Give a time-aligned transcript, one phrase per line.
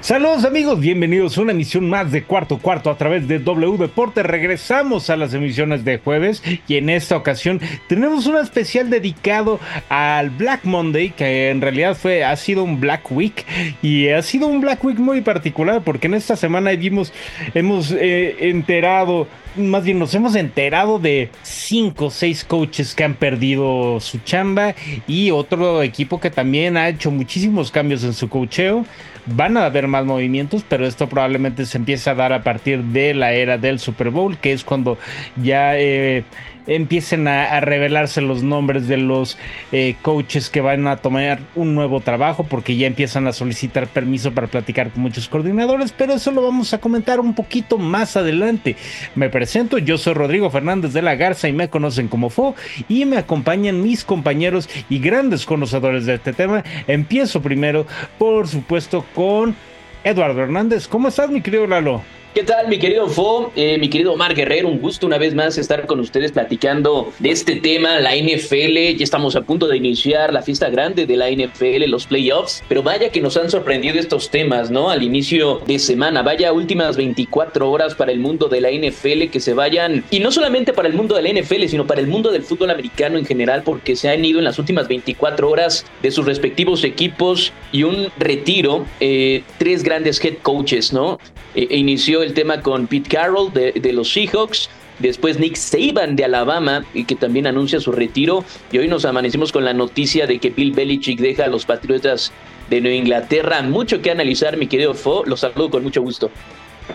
[0.00, 4.22] Saludos amigos, bienvenidos a una emisión más de Cuarto Cuarto a través de W Deporte.
[4.22, 9.58] Regresamos a las emisiones de jueves y en esta ocasión tenemos un especial dedicado
[9.88, 13.44] al Black Monday, que en realidad fue, ha sido un Black Week
[13.82, 19.26] y ha sido un Black Week muy particular porque en esta semana hemos eh, enterado
[19.58, 24.74] más bien nos hemos enterado de cinco o seis coaches que han perdido su chamba
[25.06, 28.84] y otro equipo que también ha hecho muchísimos cambios en su cocheo.
[29.26, 33.12] Van a haber más movimientos, pero esto probablemente se empieza a dar a partir de
[33.12, 34.96] la era del Super Bowl, que es cuando
[35.36, 36.24] ya eh,
[36.68, 39.36] empiecen a, revelarse los nombres de los
[39.72, 44.32] eh, coaches que van a tomar un nuevo trabajo porque ya empiezan a solicitar permiso
[44.32, 48.76] para platicar con muchos coordinadores, pero eso lo vamos a comentar un poquito más adelante.
[49.14, 52.54] Me presento, yo soy Rodrigo Fernández de la Garza y me conocen como Fo
[52.88, 56.62] y me acompañan mis compañeros y grandes conocedores de este tema.
[56.86, 57.86] Empiezo primero,
[58.18, 59.56] por supuesto, con
[60.04, 60.86] Eduardo Hernández.
[60.86, 62.02] ¿Cómo estás, mi querido Lalo?
[62.34, 63.50] ¿Qué tal, mi querido Fo?
[63.56, 67.30] Eh, mi querido Omar Guerrero, un gusto una vez más estar con ustedes platicando de
[67.30, 68.96] este tema, la NFL.
[68.96, 72.62] Ya estamos a punto de iniciar la fiesta grande de la NFL, los playoffs.
[72.68, 74.90] Pero vaya que nos han sorprendido estos temas, ¿no?
[74.90, 76.22] Al inicio de semana.
[76.22, 80.04] Vaya últimas 24 horas para el mundo de la NFL que se vayan.
[80.10, 82.70] Y no solamente para el mundo de la NFL, sino para el mundo del fútbol
[82.70, 86.84] americano en general, porque se han ido en las últimas 24 horas de sus respectivos
[86.84, 88.84] equipos y un retiro.
[89.00, 91.18] Eh, tres grandes head coaches, ¿no?
[91.54, 91.76] E, e
[92.22, 94.68] el tema con Pete Carroll de, de los Seahawks.
[94.98, 98.44] Después Nick Saban de Alabama, y que también anuncia su retiro.
[98.72, 102.32] Y hoy nos amanecimos con la noticia de que Bill Belichick deja a los Patriotas
[102.68, 103.62] de Nueva Inglaterra.
[103.62, 105.24] Mucho que analizar, mi querido Fo.
[105.24, 106.30] Los saludo con mucho gusto.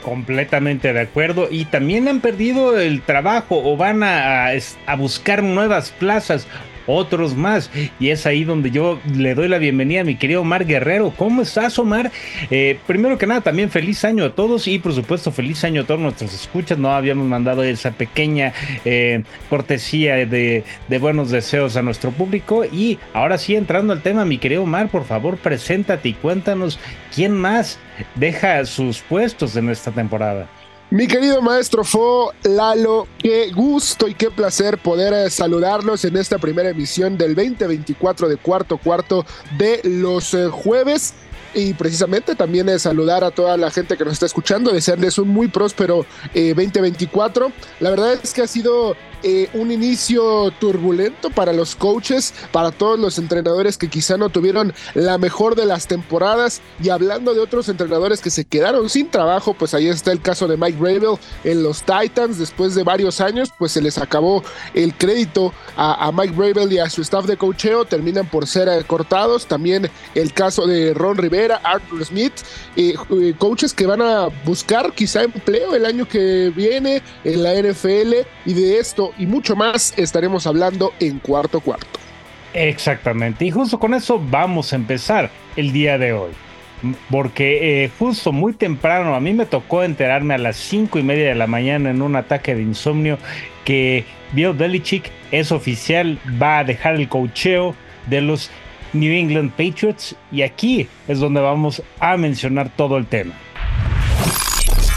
[0.01, 1.47] Completamente de acuerdo.
[1.49, 6.47] Y también han perdido el trabajo o van a, a buscar nuevas plazas
[6.87, 7.69] otros más.
[7.99, 11.13] Y es ahí donde yo le doy la bienvenida a mi querido Omar Guerrero.
[11.17, 12.11] ¿Cómo estás, Omar?
[12.49, 15.85] Eh, primero que nada, también feliz año a todos y por supuesto feliz año a
[15.85, 16.77] todos nuestros escuchas.
[16.77, 18.53] No habíamos mandado esa pequeña
[18.85, 22.65] eh, cortesía de, de, buenos deseos a nuestro público.
[22.65, 26.79] Y ahora sí, entrando al tema, mi querido Omar, por favor, preséntate y cuéntanos
[27.13, 27.79] quién más
[28.15, 30.47] deja sus puestos en esta temporada.
[30.93, 36.37] Mi querido maestro Fo, Lalo, qué gusto y qué placer poder eh, saludarlos en esta
[36.37, 39.25] primera emisión del 2024 de cuarto cuarto
[39.57, 41.15] de los eh, jueves
[41.55, 45.29] y precisamente también es saludar a toda la gente que nos está escuchando, desearles un
[45.29, 46.05] muy próspero
[46.35, 47.51] 2024.
[47.79, 52.99] La verdad es que ha sido eh, un inicio turbulento para los coaches, para todos
[52.99, 56.61] los entrenadores que quizá no tuvieron la mejor de las temporadas.
[56.81, 60.47] Y hablando de otros entrenadores que se quedaron sin trabajo, pues ahí está el caso
[60.47, 62.37] de Mike Rabel en los Titans.
[62.37, 66.89] Después de varios años, pues se les acabó el crédito a, Mike Rabel y a
[66.89, 67.85] su staff de coacheo.
[67.85, 69.45] Terminan por ser eh, cortados.
[69.45, 72.33] También el caso de Ron Rivera, Arthur Smith,
[72.75, 72.93] eh,
[73.37, 78.27] coaches que van a buscar quizá empleo el año que viene en la NFL.
[78.45, 81.99] Y de esto y mucho más estaremos hablando en cuarto cuarto.
[82.53, 86.31] Exactamente, y justo con eso vamos a empezar el día de hoy.
[87.09, 91.29] Porque eh, justo muy temprano a mí me tocó enterarme a las cinco y media
[91.29, 93.17] de la mañana en un ataque de insomnio
[93.63, 94.03] que
[94.33, 97.73] Bill Belichick es oficial, va a dejar el cocheo
[98.07, 98.51] de los
[98.91, 103.33] New England Patriots y aquí es donde vamos a mencionar todo el tema.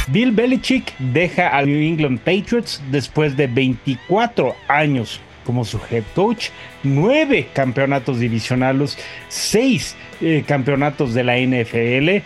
[0.09, 6.49] Bill Belichick deja a New England Patriots después de 24 años como su head coach,
[6.83, 12.25] nueve campeonatos divisionales, seis eh, campeonatos de la NFL.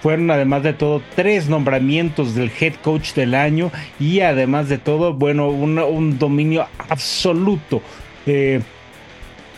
[0.00, 5.12] Fueron además de todo tres nombramientos del head coach del año y además de todo,
[5.12, 7.82] bueno, un, dominio absoluto.
[8.26, 8.60] Eh,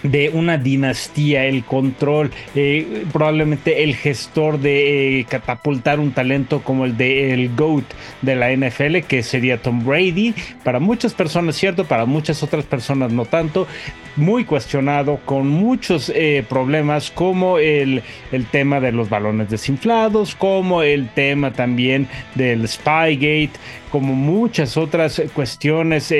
[0.02, 6.84] de una dinastía, el control, eh, probablemente el gestor de eh, catapultar un talento como
[6.84, 7.84] el de el GOAT
[8.22, 10.34] de la NFL, que sería Tom Brady.
[10.64, 13.66] Para muchas personas, cierto, para muchas otras personas no tanto.
[14.14, 20.82] Muy cuestionado, con muchos eh, problemas, como el, el tema de los balones desinflados, como
[20.82, 23.52] el tema también del Spygate,
[23.92, 26.12] como muchas otras cuestiones,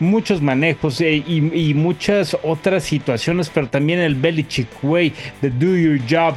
[0.00, 5.76] muchos manejos y, y muchas otras situaciones situaciones, pero también el Belichick Way, de Do
[5.76, 6.34] Your Job,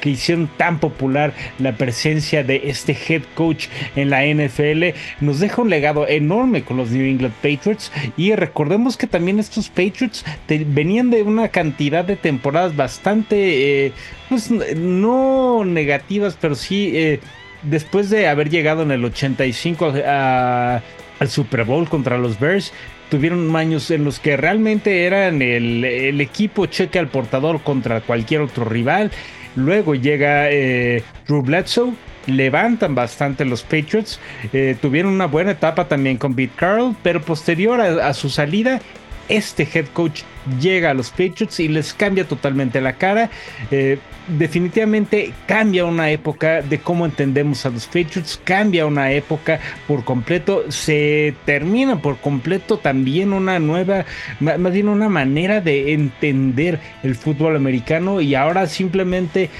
[0.00, 5.62] que hicieron tan popular la presencia de este head coach en la NFL, nos deja
[5.62, 7.90] un legado enorme con los New England Patriots.
[8.18, 13.92] Y recordemos que también estos Patriots venían de una cantidad de temporadas bastante, eh,
[14.28, 17.18] pues no negativas, pero sí.
[17.62, 22.72] Después de haber llegado en el 85 al Super Bowl contra los Bears,
[23.08, 28.64] tuvieron años en los que realmente eran el, equipo cheque al portador contra cualquier otro
[28.64, 29.10] rival.
[29.54, 31.92] Luego llega eh, Drew Bledsoe,
[32.26, 34.18] levantan bastante los Patriots.
[34.52, 38.80] Eh, tuvieron una buena etapa también con Pete Carroll, pero posterior a, su salida,
[39.28, 40.22] este head coach
[40.60, 43.30] llega a los Patriots y les cambia totalmente la cara.
[43.70, 43.98] Eh,
[44.28, 50.70] definitivamente cambia una época de cómo entendemos a los Patriots, cambia una época por completo,
[50.70, 54.04] se termina por completo también una nueva,
[54.40, 59.50] más bien una manera de entender el fútbol americano y ahora simplemente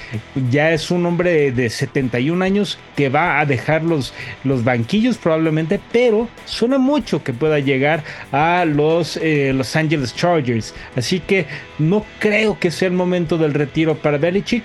[0.50, 4.14] ya es un hombre de 71 años que va a dejar los,
[4.44, 10.71] los banquillos probablemente, pero suena mucho que pueda llegar a los eh, Los Angeles Chargers,
[10.96, 11.46] así que
[11.78, 14.64] no creo que sea el momento del retiro para Belichick,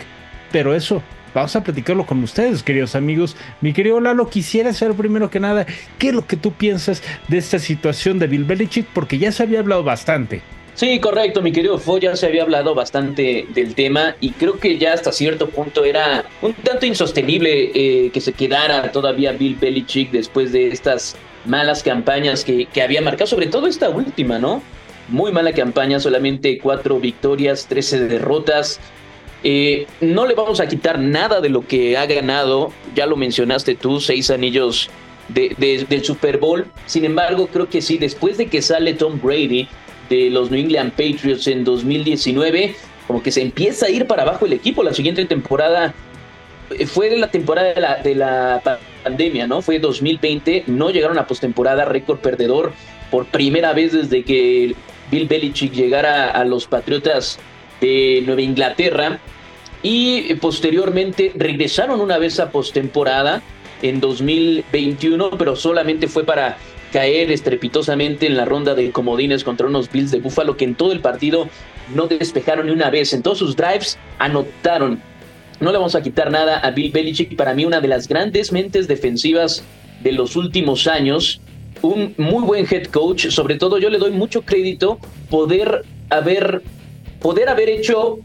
[0.52, 1.02] pero eso
[1.34, 3.36] vamos a platicarlo con ustedes, queridos amigos.
[3.62, 5.66] Mi querido Lalo, quisiera saber primero que nada
[5.98, 9.44] qué es lo que tú piensas de esta situación de Bill Belichick, porque ya se
[9.44, 10.42] había hablado bastante.
[10.78, 14.78] Sí, correcto, mi querido Fo, ya se había hablado bastante del tema y creo que
[14.78, 20.12] ya hasta cierto punto era un tanto insostenible eh, que se quedara todavía Bill Belichick
[20.12, 21.16] después de estas
[21.46, 24.62] malas campañas que, que había marcado, sobre todo esta última, ¿no?
[25.08, 28.80] Muy mala campaña, solamente cuatro victorias, trece derrotas.
[29.44, 33.76] Eh, no le vamos a quitar nada de lo que ha ganado, ya lo mencionaste
[33.76, 34.90] tú, seis anillos
[35.30, 36.66] del Super Bowl.
[36.86, 39.68] Sin embargo, creo que sí, después de que sale Tom Brady
[40.10, 42.76] de los New England Patriots en 2019,
[43.08, 44.84] como que se empieza a ir para abajo el equipo.
[44.84, 45.94] La siguiente temporada
[46.72, 48.62] eh, fue la temporada de la, de la
[49.04, 49.62] pandemia, ¿no?
[49.62, 52.74] Fue 2020, no llegaron a postemporada, récord perdedor
[53.12, 54.76] por primera vez desde que
[55.12, 57.40] Bill Belichick llegara a los Patriotas
[57.82, 59.20] de Nueva Inglaterra
[59.84, 63.42] y posteriormente regresaron una vez a postemporada
[63.82, 66.58] en 2021, pero solamente fue para
[66.92, 70.92] caer estrepitosamente en la ronda de comodines contra unos Bills de Buffalo que en todo
[70.92, 71.50] el partido
[71.94, 73.14] no despejaron ni una vez.
[73.14, 75.02] En todos sus drives anotaron.
[75.60, 78.52] No le vamos a quitar nada a Bill Belichick, para mí una de las grandes
[78.52, 79.64] mentes defensivas
[80.02, 81.42] de los últimos años.
[81.82, 86.62] Un muy buen head coach, sobre todo yo le doy mucho crédito poder haber
[87.20, 88.20] poder haber hecho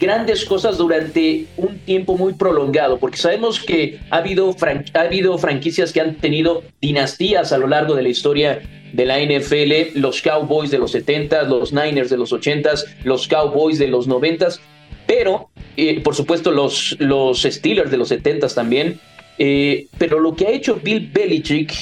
[0.00, 4.54] grandes cosas durante un tiempo muy prolongado, porque sabemos que ha habido,
[4.94, 8.60] ha habido franquicias que han tenido dinastías a lo largo de la historia
[8.92, 13.78] de la NFL, los Cowboys de los 70 los Niners de los 80s, los Cowboys
[13.78, 14.60] de los 90s,
[15.06, 19.00] pero eh, por supuesto los, los Steelers de los 70s también.
[19.38, 21.72] Eh, pero lo que ha hecho Bill Belichick,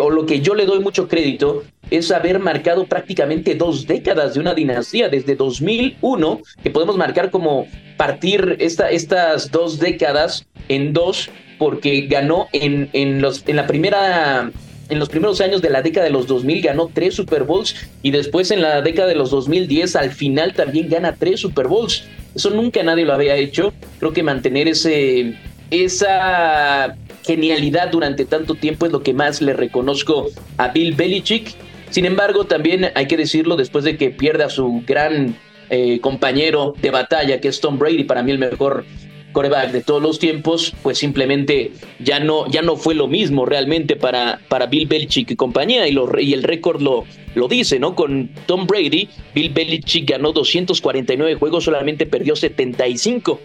[0.00, 4.40] o lo que yo le doy mucho crédito, es haber marcado prácticamente dos décadas de
[4.40, 11.30] una dinastía, desde 2001, que podemos marcar como partir esta, estas dos décadas en dos,
[11.58, 14.50] porque ganó en, en, los, en la primera
[14.90, 18.10] en los primeros años de la década de los 2000 ganó tres Super Bowls y
[18.10, 22.04] después en la década de los 2010 al final también gana tres Super Bowls.
[22.34, 23.74] Eso nunca nadie lo había hecho.
[23.98, 25.34] Creo que mantener ese,
[25.70, 31.54] esa genialidad durante tanto tiempo es lo que más le reconozco a Bill Belichick
[31.90, 35.36] sin embargo, también hay que decirlo, después de que pierde a su gran
[35.70, 38.84] eh, compañero de batalla, que es Tom Brady, para mí el mejor
[39.32, 43.94] coreback de todos los tiempos, pues simplemente ya no, ya no fue lo mismo realmente
[43.96, 47.94] para, para Bill Belichick y compañía, y, y el récord lo, lo dice, ¿no?
[47.94, 53.40] Con Tom Brady, Bill Belichick ganó 249 juegos, solamente perdió 75.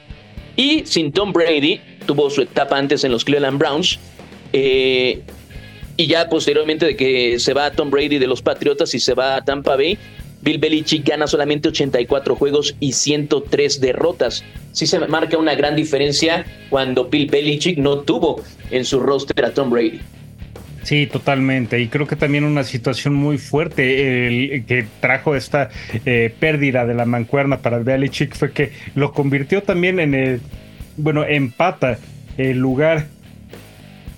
[0.55, 3.99] Y sin Tom Brady, tuvo su etapa antes en los Cleveland Browns,
[4.53, 5.21] eh,
[5.97, 9.35] y ya posteriormente de que se va Tom Brady de los Patriotas y se va
[9.35, 9.97] a Tampa Bay,
[10.41, 14.43] Bill Belichick gana solamente 84 juegos y 103 derrotas.
[14.73, 19.53] Sí se marca una gran diferencia cuando Bill Belichick no tuvo en su roster a
[19.53, 20.01] Tom Brady.
[20.83, 21.79] Sí, totalmente.
[21.79, 25.69] Y creo que también una situación muy fuerte que trajo esta
[26.05, 30.41] eh, pérdida de la mancuerna para Belichick fue que lo convirtió también en el,
[30.97, 31.97] bueno, empata
[32.37, 33.07] el lugar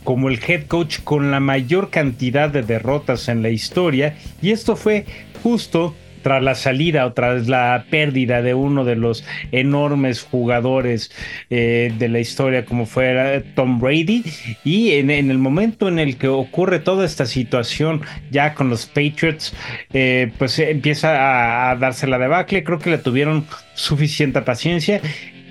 [0.04, 4.76] como el head coach con la mayor cantidad de derrotas en la historia y esto
[4.76, 5.06] fue
[5.42, 11.12] justo tras la salida o tras la pérdida de uno de los enormes jugadores
[11.52, 14.24] eh, de la historia como fue Tom Brady.
[14.64, 18.02] Y en, el momento en el que ocurre toda esta situación
[18.32, 19.54] ya con los Patriots
[19.94, 22.64] eh, pues empieza a, darse la debacle.
[22.64, 25.02] Creo que le tuvieron suficiente paciencia.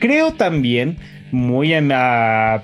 [0.00, 0.98] Creo también
[1.34, 2.62] muy en la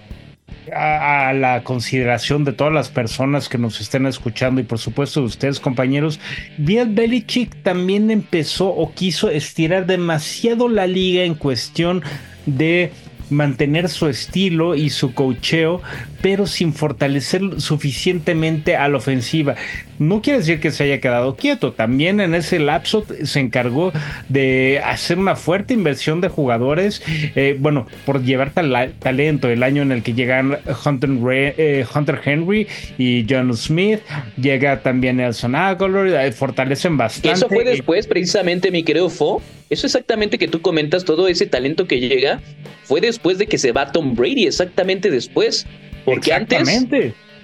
[0.73, 5.27] a, la consideración de todas las personas que nos estén escuchando y por supuesto de
[5.27, 6.21] ustedes compañeros,
[6.59, 12.03] Bill Belichick también empezó o quiso estirar demasiado la liga en cuestión
[12.47, 12.93] de
[13.31, 15.83] mantener su estilo y su cocheo,
[16.21, 19.55] pero sin fortalecer suficientemente a la ofensiva.
[20.01, 23.93] No quiere decir que se haya quedado quieto, también en ese lapso se encargó
[24.31, 27.03] de hacer una fuerte inversión de jugadores,
[27.37, 31.11] eh, bueno, por llevar talento, el año en el que llegan Hunter,
[31.59, 32.67] eh, Hunter Henry
[32.97, 34.01] y John Smith,
[34.41, 37.33] llega también Nelson Aguilar, eh, fortalecen bastante.
[37.33, 41.87] Eso fue después, precisamente, mi querido Fo, eso exactamente que tú comentas, todo ese talento
[41.87, 42.41] que llega,
[42.85, 45.67] fue después de que se va Tom Brady, exactamente después.
[46.07, 46.67] Porque antes,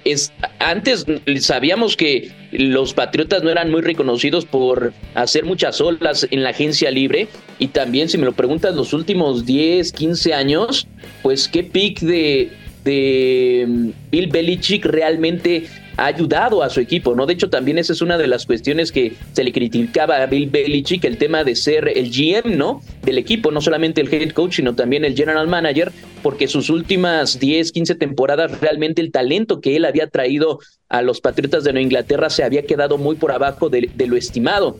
[0.06, 1.04] es, antes
[1.40, 6.90] sabíamos que los Patriotas no eran muy reconocidos por hacer muchas olas en la agencia
[6.90, 7.28] libre.
[7.58, 10.86] Y también, si me lo preguntas, los últimos 10, 15 años,
[11.22, 12.50] pues qué pick de,
[12.84, 17.26] de mm, Bill Belichick realmente ha ayudado a su equipo, ¿no?
[17.26, 20.50] De hecho, también esa es una de las cuestiones que se le criticaba a Bill
[20.50, 22.82] Belichick, el tema de ser el GM, ¿no?
[23.02, 27.38] Del equipo, no solamente el head coach, sino también el general manager, porque sus últimas
[27.38, 31.84] 10, 15 temporadas, realmente el talento que él había traído a los Patriotas de Nueva
[31.84, 34.78] Inglaterra se había quedado muy por abajo de, de lo estimado.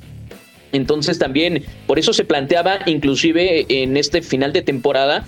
[0.73, 5.27] Entonces también, por eso se planteaba, inclusive en este final de temporada,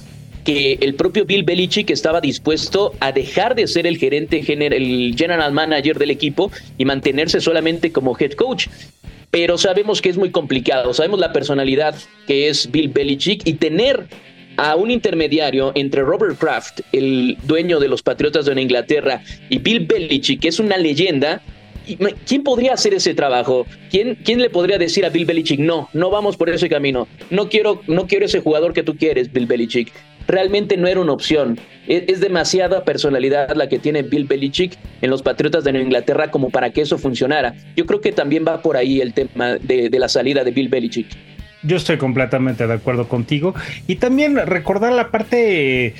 [0.48, 5.14] que el propio Bill Belichick estaba dispuesto a dejar de ser el gerente general, el
[5.14, 8.68] general manager del equipo y mantenerse solamente como head coach.
[9.30, 14.06] Pero sabemos que es muy complicado, sabemos la personalidad que es Bill Belichick y tener
[14.56, 19.80] a un intermediario entre Robert Kraft, el dueño de los Patriotas de Inglaterra, y Bill
[19.80, 21.42] Belichick, que es una leyenda,
[22.26, 23.66] ¿Quién podría hacer ese trabajo?
[23.90, 27.08] ¿Quién, ¿Quién le podría decir a Bill Belichick, no, no vamos por ese camino?
[27.30, 29.90] No quiero, no quiero ese jugador que tú quieres, Bill Belichick
[30.28, 31.58] realmente no era una opción.
[31.88, 36.50] Es, demasiada personalidad la que tiene Bill Belichick en los Patriotas de Nueva Inglaterra como
[36.50, 37.54] para que eso funcionara.
[37.74, 40.68] Yo creo que también va por ahí el tema de, de la salida de Bill
[40.68, 41.08] Belichick.
[41.62, 43.54] Yo estoy completamente de acuerdo contigo.
[43.86, 45.94] Y también recordar la parte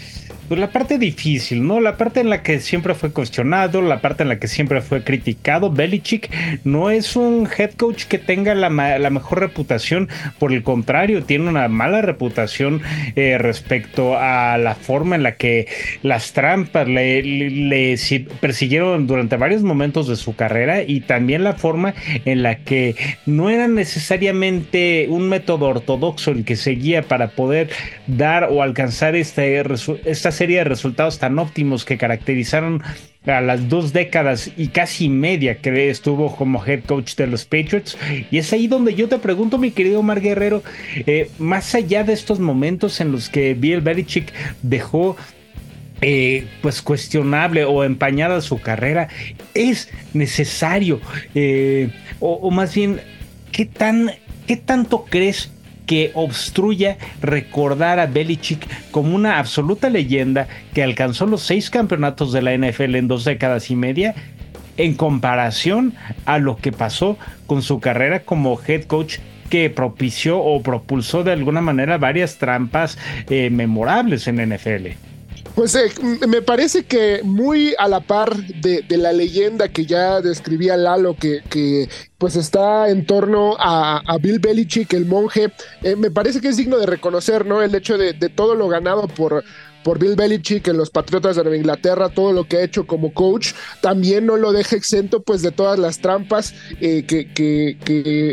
[0.49, 1.79] pues la parte difícil, ¿no?
[1.79, 5.05] La parte en la que siempre fue cuestionado, la parte en la que siempre fue
[5.05, 5.71] criticado.
[5.71, 6.31] Belichick
[6.65, 11.69] no es un head coach que tenga la, mejor reputación, por el contrario, tiene una
[11.69, 12.81] mala reputación
[13.15, 15.69] eh, respecto a la forma en la que
[16.03, 17.99] las trampas le, le,
[18.41, 22.97] persiguieron durante varios momentos de su carrera y también la forma en la que
[23.27, 27.71] no era necesariamente un método ortodoxo el que seguía para poder
[28.07, 29.63] dar o alcanzar este,
[30.05, 32.83] estas serie de resultados tan óptimos que caracterizaron
[33.27, 37.99] a las dos décadas y casi media que estuvo como head coach de los Patriots.
[38.31, 40.63] Y es ahí donde yo te pregunto, mi querido Mar Guerrero,
[41.07, 45.17] eh, más allá de estos momentos en los que Bill Belichick dejó
[46.01, 49.09] eh, pues cuestionable o empañada su carrera,
[49.55, 51.01] es necesario,
[51.35, 51.91] eh,
[52.21, 53.01] o, más bien,
[53.51, 54.13] ¿qué, tan,
[54.49, 55.53] ¿qué tanto crees
[55.87, 62.43] que obstruya recordar a Belichick como una absoluta leyenda que alcanzó los seis campeonatos de
[62.43, 64.15] la NFL en dos décadas y media
[64.77, 69.19] en comparación a lo que pasó con su carrera como head coach
[69.51, 75.08] que propició o propulsó de alguna manera varias trampas eh, memorables en NFL.
[75.59, 75.91] Pues eh,
[76.29, 81.43] me parece que muy a la par de, la leyenda que ya describía Lalo, que,
[81.51, 85.51] que pues está en torno a, Bill Belichick, el monje,
[85.83, 87.61] eh, me parece que es digno de reconocer, ¿no?
[87.61, 89.43] El hecho de, de todo lo ganado por,
[89.83, 93.13] por Bill Belichick en los Patriotas de Nueva Inglaterra, todo lo que ha hecho como
[93.13, 97.77] coach, también no lo deja exento pues de todas las trampas eh, que,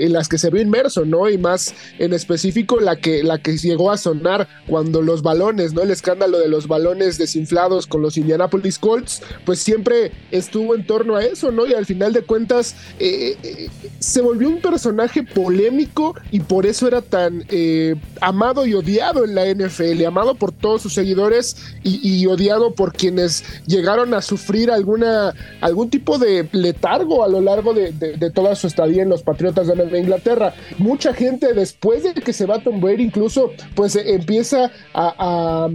[0.04, 1.30] en las que se vio inmerso, ¿no?
[1.30, 5.82] Y más en específico la que, la que llegó a sonar cuando los balones, ¿no?
[5.82, 11.16] El escándalo de los balones desinflados con los Indianapolis Colts, pues siempre estuvo en torno
[11.16, 11.66] a eso, ¿no?
[11.66, 16.88] Y al final de cuentas eh, eh, se volvió un personaje polémico y por eso
[16.88, 17.46] era tan
[18.22, 21.35] amado y odiado en la NFL, amado por todos sus seguidores
[21.84, 27.74] y, odiado por quienes llegaron a sufrir alguna, algún tipo de letargo a lo largo
[27.74, 27.92] de,
[28.34, 30.54] toda su estadía en los Patriotas de Nueva Inglaterra.
[30.78, 35.70] Mucha gente después de que se va Tom Brady incluso pues empieza a a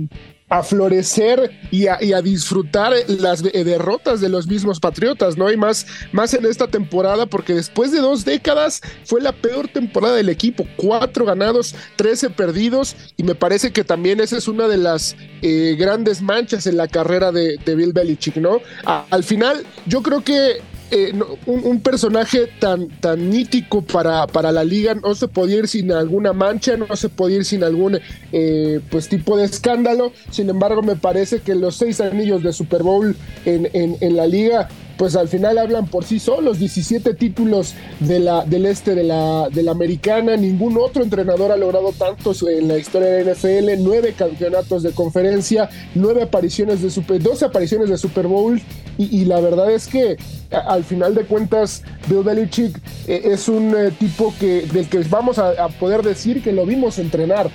[0.62, 5.46] florecer y a, disfrutar las derrotas de los mismos Patriotas, ¿no?
[5.46, 10.16] hay más, más en esta temporada, porque después de dos décadas fue la peor temporada
[10.16, 14.76] del equipo, cuatro ganados, trece perdidos, y me parece que también esa es una de
[14.76, 18.60] las eh, grandes manchas en la carrera de, Bill Belichick, ¿no?
[18.84, 21.12] al final, yo creo que eh,
[21.46, 26.32] un, personaje tan, tan mítico para, para la liga no se podía ir sin alguna
[26.32, 27.98] mancha, no se podía ir sin algún
[28.32, 30.12] eh, pues tipo de escándalo.
[30.30, 34.26] Sin embargo, me parece que los seis anillos de Super Bowl en, en, en la
[34.26, 34.68] liga
[35.00, 39.48] pues al final hablan por sí solos, 17 títulos de la, del este de la,
[39.48, 43.82] de la americana, ningún otro entrenador ha logrado tantos en la historia de la NFL,
[43.82, 48.60] nueve campeonatos de conferencia, nueve apariciones de Super, 12 apariciones de Super Bowl,
[48.98, 50.18] y, la verdad es que
[50.50, 52.76] al final de cuentas Bill Belichick
[53.06, 56.98] eh, es un eh, tipo que, del que vamos a poder decir que lo vimos
[56.98, 57.50] entrenar,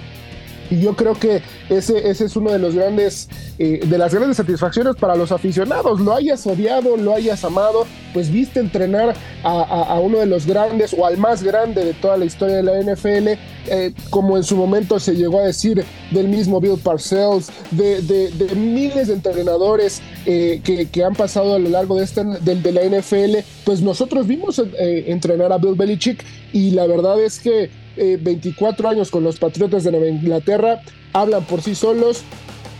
[0.70, 3.30] y yo creo que ese, ese es uno de los grandes,
[3.60, 6.00] eh, de las grandes satisfacciones para los aficionados.
[6.00, 11.06] Lo hayas odiado, lo hayas amado, pues viste entrenar a, uno de los grandes o
[11.06, 15.00] al más grande de toda la historia de la NFL, eh, como en su momento
[15.00, 21.14] se llegó a decir del mismo Bill Parcells, de, miles de entrenadores eh, que, han
[21.14, 25.76] pasado a lo largo de, este, de, la NFL, pues nosotros vimos entrenar a Bill
[25.76, 30.82] Belichick y la verdad es que 24 eh, años con los Patriotas de Nueva Inglaterra,
[31.14, 32.24] hablan por sí solos.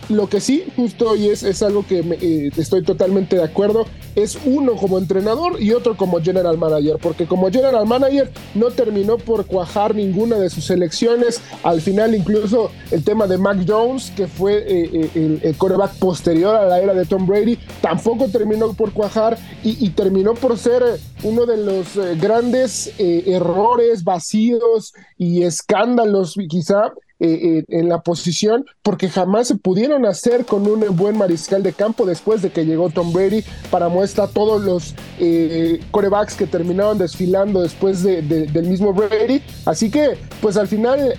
[0.08, 4.38] Lo que sí, justo y es, es algo que eh, estoy totalmente de acuerdo, es
[4.44, 9.46] uno como entrenador y otro como general manager, porque como general manager no terminó por
[9.46, 11.40] cuajar ninguna de sus selecciones.
[11.64, 16.54] Al final, incluso el tema de Mac Jones, que fue eh, el, el, coreback posterior
[16.54, 20.82] a la era de Tom Brady, tampoco terminó por cuajar y, terminó por ser
[21.24, 29.08] uno de los grandes errores, vacíos y escándalos, quizá, eh, eh, en la posición porque
[29.08, 33.10] jamás se pudieron hacer con un buen mariscal de campo después de que llegó Tom
[33.10, 39.40] Brady para muestra todos los eh, corebacks que terminaron desfilando después del mismo Brady.
[39.64, 41.18] Así que pues al final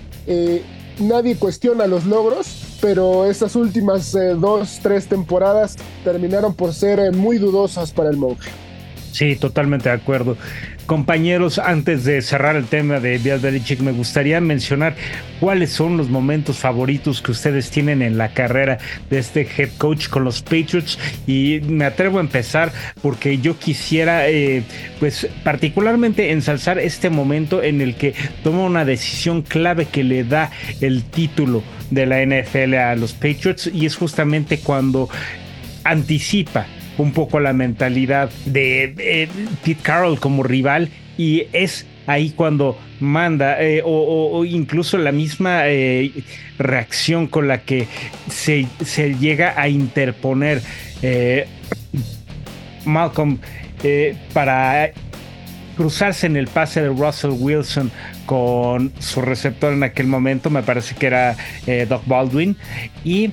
[1.00, 5.74] nadie cuestiona los logros, pero estas últimas dos, tres temporadas
[6.04, 8.67] terminaron por ser muy dudosas para el monje.
[9.12, 10.36] Sí, totalmente de acuerdo.
[10.86, 14.96] Compañeros, antes de cerrar el tema de Bill Belichick, me gustaría mencionar
[15.38, 18.78] cuáles son los momentos favoritos que ustedes tienen en la carrera
[19.10, 20.98] de este head coach con los Patriots.
[21.26, 22.72] Y me atrevo a empezar
[23.02, 24.62] porque yo quisiera, eh,
[24.98, 30.50] pues, particularmente ensalzar este momento en el que toma una decisión clave que le da
[30.80, 35.10] el título de la NFL a los Patriots y es justamente cuando
[35.84, 36.66] anticipa
[36.98, 39.28] un poco la mentalidad de
[39.64, 46.12] Pete Carroll como rival y es ahí cuando manda eh, o, incluso la misma eh,
[46.58, 47.86] reacción con la que
[48.30, 48.66] se,
[49.20, 50.62] llega a interponer
[51.02, 51.46] eh,
[52.84, 53.38] Malcolm
[54.32, 54.90] para
[55.76, 57.92] cruzarse en el pase de Russell Wilson
[58.26, 61.36] con su receptor en aquel momento, me parece que era
[61.88, 62.56] Doc Baldwin,
[63.04, 63.30] y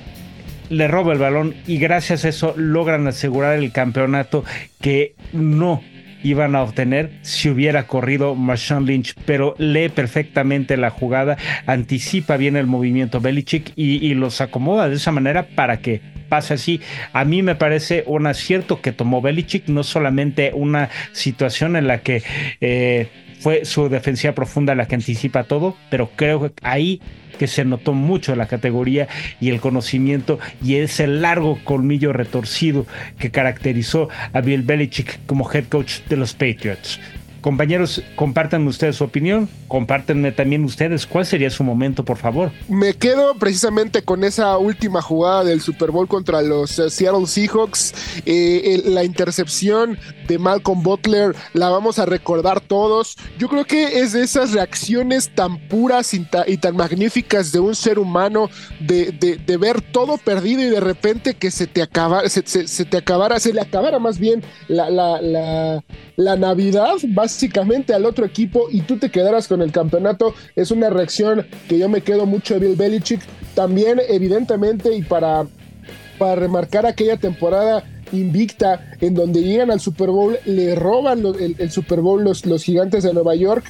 [0.68, 4.44] le roba el balón y gracias a eso logran asegurar el campeonato
[4.80, 5.82] que no
[6.22, 12.56] iban a obtener si hubiera corrido Marshawn Lynch, pero lee perfectamente la jugada, anticipa bien
[12.56, 16.80] el movimiento Belichick y, los acomoda de esa manera para que pase así.
[17.12, 21.98] A mí me parece un acierto que tomó Belichick, no solamente una situación en la
[21.98, 22.22] que
[22.60, 23.08] eh,
[23.40, 27.00] fue su defensiva profunda la que anticipa todo, pero creo que ahí
[27.38, 29.08] que se notó mucho la categoría
[29.40, 32.86] y el conocimiento y ese largo colmillo retorcido
[33.18, 36.98] que caracterizó a Bill Belichick como head coach de los Patriots.
[37.46, 42.50] Compañeros, compartan ustedes su opinión, compártenme también ustedes cuál sería su momento, por favor.
[42.68, 47.94] Me quedo precisamente con esa última jugada del Super Bowl contra los eh, Seattle Seahawks,
[48.26, 53.14] eh, la intercepción de Malcolm Butler, la vamos a recordar todos.
[53.38, 58.00] Yo creo que es de esas reacciones tan puras y, tan magníficas de un ser
[58.00, 63.38] humano, de, ver todo perdido y de repente que se te, acaba, se, te acabara,
[63.38, 65.84] se le acabara más bien la, la, la,
[66.16, 70.70] la Navidad, vas básicamente al otro equipo y tú te quedaras con el campeonato, es
[70.70, 73.20] una reacción que yo me quedo mucho de Bill Belichick.
[73.54, 75.46] También, evidentemente, y para,
[76.18, 82.00] para remarcar aquella temporada invicta en donde llegan al Super Bowl, le roban el, Super
[82.00, 83.64] Bowl los, los gigantes de Nueva York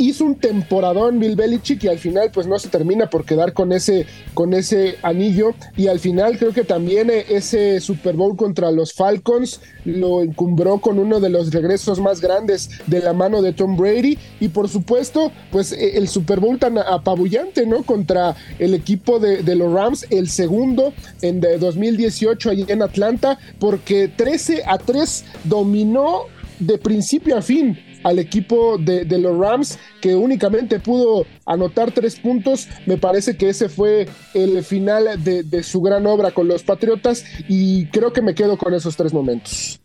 [0.00, 3.70] hizo un temporadón Bill Belichick y al final pues no se termina por quedar con
[3.72, 8.70] ese, con ese anillo y al final creo que también eh, ese Super Bowl contra
[8.70, 13.52] los Falcons lo encumbró con uno de los regresos más grandes de la mano de
[13.52, 17.82] Tom Brady y por supuesto pues eh, el Super Bowl tan apabullante, ¿no?
[17.82, 23.38] Contra el equipo de, de los Rams, el segundo en de 2018 allí en Atlanta,
[23.58, 26.22] porque 13 a 3 dominó
[26.58, 32.18] de principio a fin al equipo de, de, los Rams, que únicamente pudo anotar tres
[32.18, 32.68] puntos.
[32.86, 37.24] Me parece que ese fue el final de, de, su gran obra con los Patriotas
[37.48, 39.80] y creo que me quedo con esos tres momentos.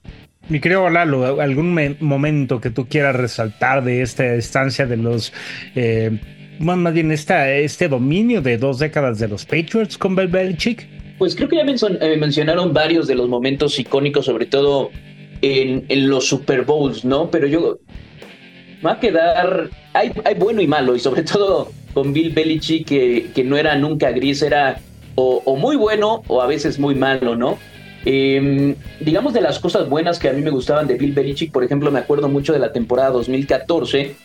[0.47, 5.33] Mi querido Lalo, ¿algún momento que tú quieras resaltar de esta estancia de los...
[5.75, 6.19] Eh,
[6.59, 10.87] más bien esta, este dominio de dos décadas de los Patriots con Bill Belichick?
[11.17, 14.91] Pues creo que ya eh, mencionaron varios de los momentos icónicos, sobre todo
[15.41, 17.29] en, los Super Bowls, ¿no?
[17.29, 17.77] Pero yo
[18.85, 23.57] va a quedar, hay, bueno y malo, y sobre todo con Bill Belichick, que, no
[23.57, 24.79] era nunca gris, era
[25.15, 27.57] o, muy bueno o a veces muy malo, ¿no?
[28.07, 31.63] Eh, digamos de las cosas buenas que a mí me gustaban de Bill Belichick, por
[31.63, 34.15] ejemplo, me acuerdo mucho de la temporada 2014,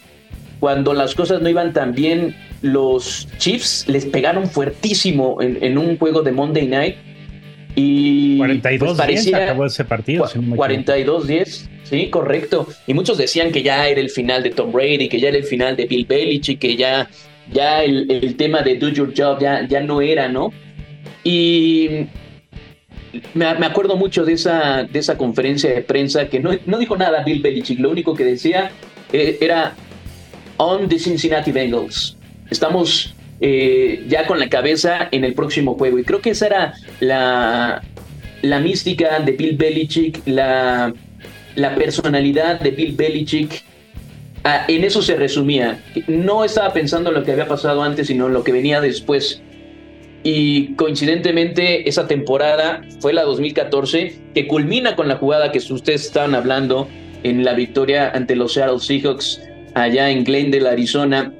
[0.58, 6.22] cuando las cosas no iban tan bien, los Chiefs les pegaron fuertísimo en un juego
[6.22, 6.96] de Monday Night.
[7.76, 10.26] Y 42 pues parecía, acabó ese partido.
[10.26, 12.68] Si no 42-10, sí, correcto.
[12.86, 15.44] Y muchos decían que ya era el final de Tom Brady, que ya era el
[15.44, 17.08] final de Bill Belichick, que ya,
[17.52, 20.52] ya el, el tema de Do Your Job ya, ya no era, ¿no?
[21.22, 22.06] Y
[23.34, 26.96] me, me, acuerdo mucho de esa, de esa conferencia de prensa que no, no dijo
[26.96, 28.70] nada Bill Belichick, lo único que decía
[29.12, 29.74] eh, era
[30.56, 32.16] on the Cincinnati Bengals.
[32.50, 35.98] Estamos eh, ya con la cabeza en el próximo juego.
[35.98, 37.82] Y creo que esa era la,
[38.42, 40.92] la mística de Bill Belichick, la,
[41.56, 43.62] la personalidad de Bill Belichick.
[44.44, 45.82] Ah, en eso se resumía.
[46.06, 49.42] No estaba pensando en lo que había pasado antes, sino en lo que venía después.
[50.22, 56.34] Y coincidentemente esa temporada fue la 2014 que culmina con la jugada que ustedes estaban
[56.34, 56.88] hablando
[57.22, 59.40] en la victoria ante los Seattle Seahawks
[59.74, 61.32] allá en Glendale, Arizona,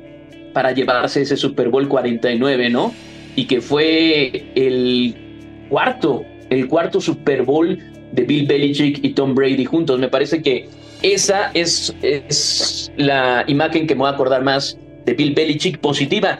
[0.53, 2.95] para llevarse ese Super Bowl 49, ¿no?
[3.37, 5.15] Y que fue el
[5.69, 7.79] cuarto, el cuarto Super Bowl
[8.13, 9.99] de Bill Belichick y Tom Brady juntos.
[9.99, 10.69] Me parece que
[11.03, 16.39] esa es, es la imagen que me voy a acordar más de Bill Belichick positiva.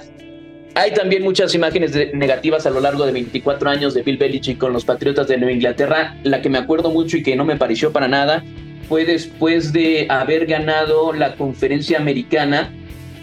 [0.75, 4.59] Hay también muchas imágenes de, negativas a lo largo de 24 años de Bill Belichick
[4.59, 6.17] con los Patriotas de Nueva Inglaterra.
[6.23, 8.45] La que me acuerdo mucho y que no me pareció para nada
[8.89, 12.73] fue después de haber ganado la conferencia americana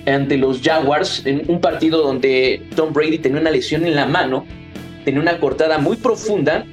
[0.07, 4.45] ante los Jaguars en un partido donde Tom Brady tenía una lesión en la mano,
[5.05, 6.65] tenía una cortada muy profunda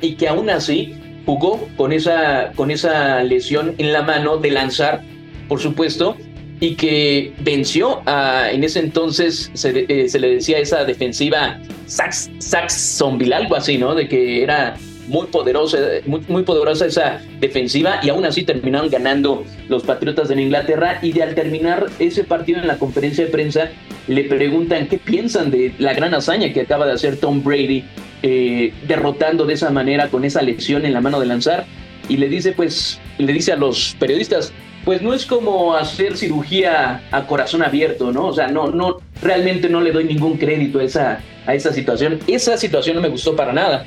[0.00, 0.94] y que aún así
[1.26, 5.02] jugó con esa, con esa lesión en la mano de lanzar,
[5.48, 6.16] por supuesto,
[6.60, 13.34] y que venció a, en ese entonces se, eh, le decía esa defensiva Sax, Saxonville,
[13.34, 13.94] algo así, ¿no?
[13.94, 14.76] De que era
[15.08, 20.40] muy poderosa, muy, muy, poderosa esa defensiva y aún así terminaron ganando los Patriotas de
[20.40, 23.70] Inglaterra y de al terminar ese partido en la conferencia de prensa
[24.06, 27.84] le preguntan qué piensan de la gran hazaña que acaba de hacer Tom Brady
[28.22, 31.66] eh, derrotando de esa manera con esa lesión en la mano de lanzar
[32.08, 34.52] y le dice pues le dice a los periodistas
[34.84, 38.28] pues no es como hacer cirugía a corazón abierto, ¿no?
[38.28, 42.20] O sea, no, no, realmente no le doy ningún crédito a esa, a esa situación.
[42.26, 43.84] Esa situación no me gustó para nada.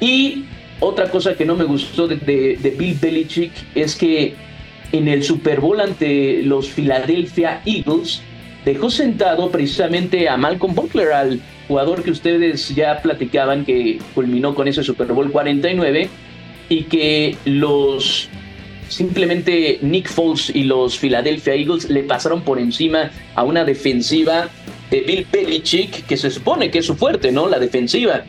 [0.00, 0.44] Y
[0.80, 2.16] otra cosa que no me gustó de,
[2.78, 4.34] Bill Belichick es que
[4.92, 8.22] en el Super Bowl ante los Philadelphia Eagles
[8.64, 14.68] dejó sentado precisamente a Malcolm Butler, al jugador que ustedes ya platicaban que culminó con
[14.68, 16.08] ese Super Bowl 49
[16.68, 18.28] y que los
[18.88, 24.48] simplemente Nick Foles y los Philadelphia Eagles le pasaron por encima a una defensiva
[24.90, 27.48] de Bill Belichick que se supone que es su fuerte, ¿no?
[27.48, 28.24] La defensiva.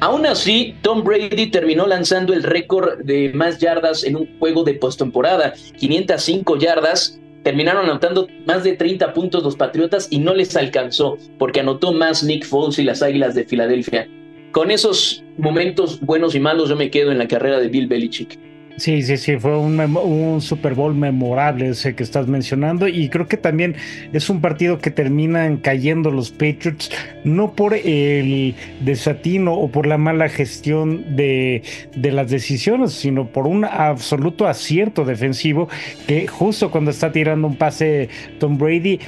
[0.00, 4.74] Aún así, Tom Brady terminó lanzando el récord de más yardas en un juego de
[4.74, 7.20] postemporada, 505 yardas.
[7.42, 12.22] Terminaron anotando más de 30 puntos los Patriotas y no les alcanzó, porque anotó más
[12.22, 14.08] Nick Foles y las Águilas de Filadelfia.
[14.52, 18.38] Con esos momentos buenos y malos, yo me quedo en la carrera de Bill Belichick.
[18.76, 23.28] Sí, sí, sí, fue un, un, Super Bowl memorable ese que estás mencionando y creo
[23.28, 23.76] que también
[24.12, 26.90] es un partido que terminan cayendo los Patriots
[27.24, 31.62] no por el desatino o por la mala gestión de,
[31.94, 35.68] las decisiones, sino por un absoluto acierto defensivo
[36.06, 38.98] que justo cuando está tirando un pase Tom Brady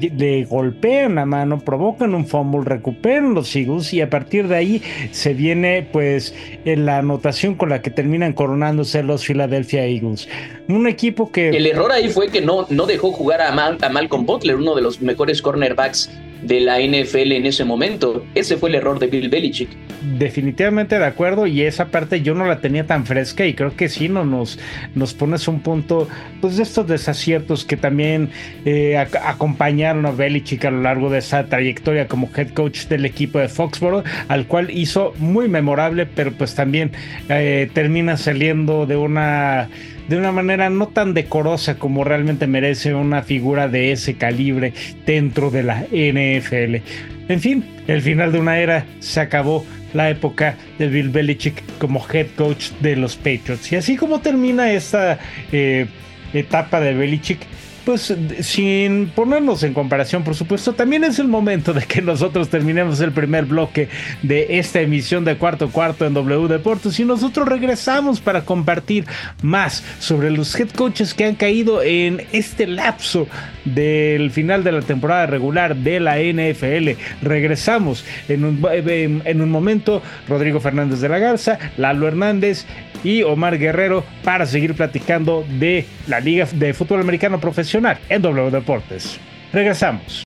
[0.00, 4.82] le golpean la mano, provocan un fumble, recuperan los Eagles y a partir de ahí
[5.10, 10.28] se viene pues la anotación con la que terminan coronándose los los Philadelphia Eagles.
[10.68, 11.50] Un equipo que...
[11.50, 14.82] El error ahí fue que no, no dejó jugar a, a Malcolm Butler, uno de
[14.82, 16.10] los mejores cornerbacks
[16.42, 18.24] de la NFL en ese momento.
[18.34, 19.70] Ese fue el error de Bill Belichick.
[20.18, 23.88] Definitivamente de acuerdo y esa parte yo no la tenía tan fresca y creo que
[23.88, 24.58] sí no nos,
[24.96, 26.08] nos pones un punto
[26.40, 28.30] pues de estos desaciertos que también
[28.64, 33.38] eh, acompañaron a Belichick a lo largo de esa trayectoria como head coach del equipo
[33.38, 36.90] de Foxborough al cual hizo muy memorable pero pues también
[37.28, 39.68] eh, termina saliendo de una
[40.08, 44.74] de una manera no tan decorosa como realmente merece una figura de ese calibre
[45.06, 46.82] dentro de la NFL.
[47.28, 52.04] En fin, el final de una era se acabó la época de Bill Belichick como
[52.10, 53.70] head coach de los Patriots.
[53.70, 55.18] Y así como termina esta
[55.52, 55.86] eh,
[56.32, 57.40] etapa de Belichick,
[57.84, 63.00] pues sin ponernos en comparación, por supuesto, también es el momento de que nosotros terminemos
[63.00, 63.88] el primer bloque
[64.22, 69.04] de esta emisión de cuarto cuarto en W Deportes y nosotros regresamos para compartir
[69.42, 73.26] más sobre los head coaches que han caído en este lapso
[73.64, 76.90] del final de la temporada regular de la NFL.
[77.22, 82.66] Regresamos en un, en un momento, Rodrigo Fernández de la Garza, Lalo Hernández
[83.04, 88.50] y Omar Guerrero para seguir platicando de la Liga de Fútbol Americano Profesional en W
[88.50, 89.18] Deportes.
[89.50, 90.24] Regresamos.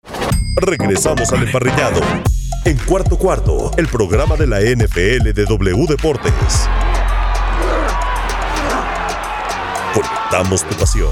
[0.57, 2.01] Regresamos al emparrillado.
[2.65, 6.69] En cuarto cuarto, el programa de la NFL de W Deportes.
[9.95, 11.11] Conectamos tu pasión.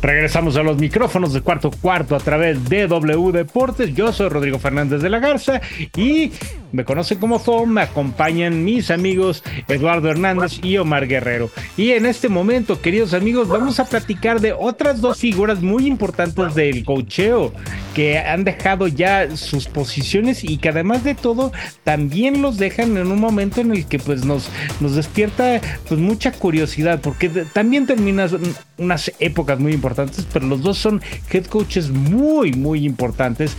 [0.00, 3.94] Regresamos a los micrófonos de cuarto cuarto a través de W Deportes.
[3.94, 5.60] Yo soy Rodrigo Fernández de la Garza
[5.94, 6.32] y
[6.74, 7.66] me conocen como Thor.
[7.66, 11.50] Me acompañan mis amigos Eduardo Hernández y Omar Guerrero.
[11.76, 16.54] Y en este momento, queridos amigos, vamos a platicar de otras dos figuras muy importantes
[16.54, 17.52] del cocheo
[17.94, 21.52] que han dejado ya sus posiciones y que además de todo
[21.84, 26.32] también los dejan en un momento en el que pues nos, nos despierta pues mucha
[26.32, 28.34] curiosidad porque también terminas
[28.78, 33.56] unas épocas muy importantes pero los dos son head coaches muy, muy importantes.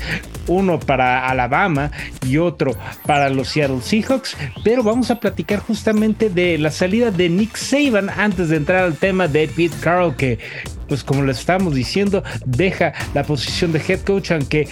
[0.47, 1.91] Uno para Alabama
[2.27, 2.73] y otro
[3.05, 4.35] para los Seattle Seahawks.
[4.63, 8.95] Pero vamos a platicar justamente de la salida de Nick Saban antes de entrar al
[8.95, 10.39] tema de Pete Carroll, que,
[10.87, 14.67] pues como les estamos diciendo, deja la posición de head coach, aunque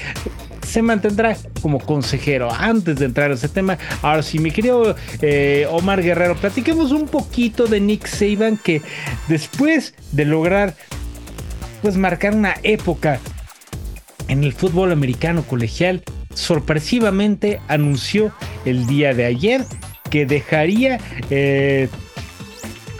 [0.65, 2.51] se mantendrá como consejero.
[2.51, 7.07] Antes de entrar a ese tema, ahora sí, mi querido eh, Omar Guerrero, platiquemos un
[7.07, 8.81] poquito de Nick Saban que
[9.27, 10.75] después de lograr
[11.81, 13.19] pues marcar una época
[14.29, 16.01] en el fútbol americano colegial,
[16.33, 18.31] sorpresivamente anunció
[18.65, 19.65] el día de ayer
[20.09, 21.89] que dejaría eh,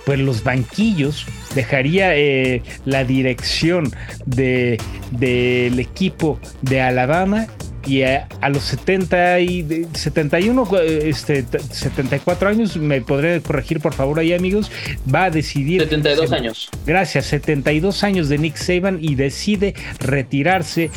[0.05, 3.93] pues los banquillos, dejaría eh, la dirección
[4.25, 7.47] del equipo de Alabama
[7.85, 10.67] y a, los 70 y 71,
[11.03, 14.71] este, 74 años, me podré corregir por favor ahí amigos,
[15.13, 15.81] va a decidir...
[15.81, 16.69] 72 años.
[16.85, 20.91] Gracias, 72 años de Nick Saban y decide retirarse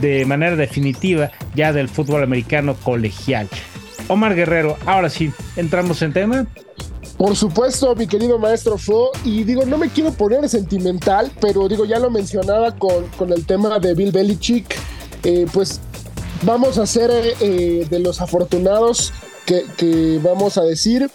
[0.00, 3.48] de manera definitiva ya del fútbol americano colegial.
[4.08, 6.46] Omar Guerrero, ahora sí, entramos en tema.
[7.16, 11.84] Por supuesto, mi querido maestro Fo, y digo, no me quiero poner sentimental, pero digo,
[11.84, 14.76] ya lo mencionaba con, con el tema de Bill Belichick,
[15.24, 15.80] eh, pues
[16.42, 19.12] vamos a ser eh, de los afortunados
[19.44, 21.10] que, vamos a decir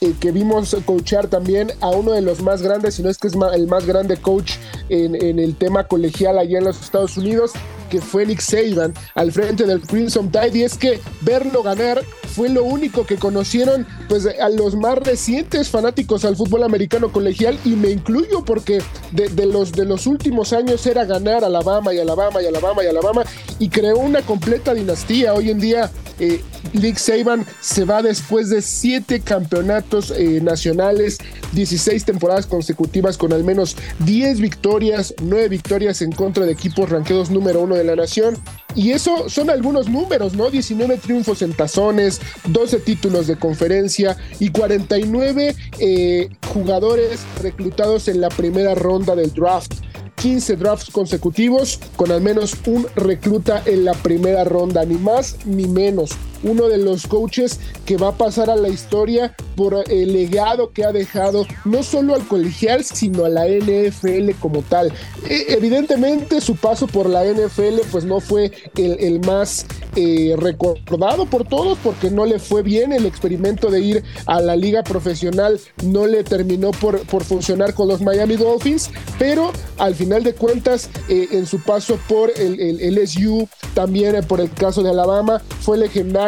[0.00, 3.28] eh, que vimos coachar también a uno de los más grandes, si no es que
[3.28, 4.54] es el más grande coach
[4.88, 7.52] en, en el tema colegial allá en los Estados Unidos,
[7.88, 12.02] que fue Nick Saban al frente del Crimson Tide y es que verlo ganar
[12.34, 17.58] fue lo único que conocieron pues a los más recientes fanáticos al fútbol americano colegial
[17.64, 22.42] y me incluyo porque de, los, de los últimos años era ganar Alabama y Alabama
[22.42, 23.24] y Alabama y Alabama
[23.58, 25.32] y creó una completa dinastía.
[25.32, 31.18] Hoy en día eh, Nick Saban se va después de siete campeonatos eh, nacionales,
[31.52, 37.30] 16 temporadas consecutivas con al menos 10 victorias, 9 victorias en contra de equipos ranqueados
[37.30, 38.36] número uno de la nación.
[38.74, 40.50] Y eso son algunos números, ¿no?
[40.50, 48.28] 19 triunfos en tazones, 12 títulos de conferencia y 49 eh, jugadores reclutados en la
[48.28, 49.72] primera ronda del draft.
[50.16, 55.66] 15 drafts consecutivos con al menos un recluta en la primera ronda, ni más ni
[55.66, 60.70] menos uno de los coaches que va a pasar a la historia por el legado
[60.72, 64.92] que ha dejado no solo al colegial, sino a la NFL como tal.
[65.28, 71.46] E, evidentemente su paso por la NFL pues no fue el, más eh, recordado por
[71.48, 76.06] todos porque no le fue bien el experimento de ir a la liga profesional, no
[76.06, 81.28] le terminó por, por funcionar con los Miami Dolphins, pero al final de cuentas eh,
[81.32, 86.25] en su paso por el, el LSU, también por el caso de Alabama, fue legendario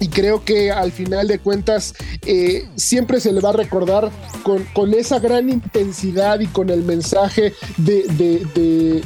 [0.00, 1.94] y creo que al final de cuentas
[2.26, 4.10] eh, siempre se le va a recordar
[4.42, 9.02] con, con, esa gran intensidad y con el mensaje de, de,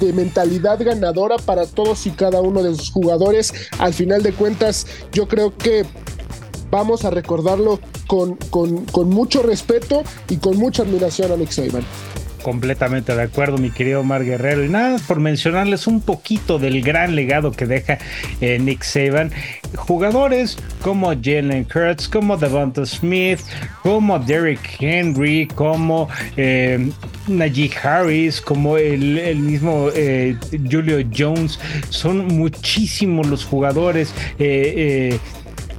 [0.00, 3.52] de, mentalidad ganadora para todos y cada uno de sus jugadores.
[3.78, 5.84] Al final de cuentas, yo creo que
[6.70, 11.84] vamos a recordarlo con, con, con mucho respeto y con mucha admiración a Nick Saban.
[12.48, 14.64] Completamente de acuerdo, mi querido Omar Guerrero.
[14.64, 17.98] Y nada, por mencionarles un poquito del gran legado que deja
[18.40, 19.30] eh, Nick Saban.
[19.76, 23.40] Jugadores como Jalen Kurtz, como Devonta Smith,
[23.82, 26.08] como Derrick Henry, como
[26.38, 26.90] eh,
[27.26, 31.60] Najee Harris, como el, mismo eh, Julio Jones.
[31.90, 34.14] Son muchísimos los jugadores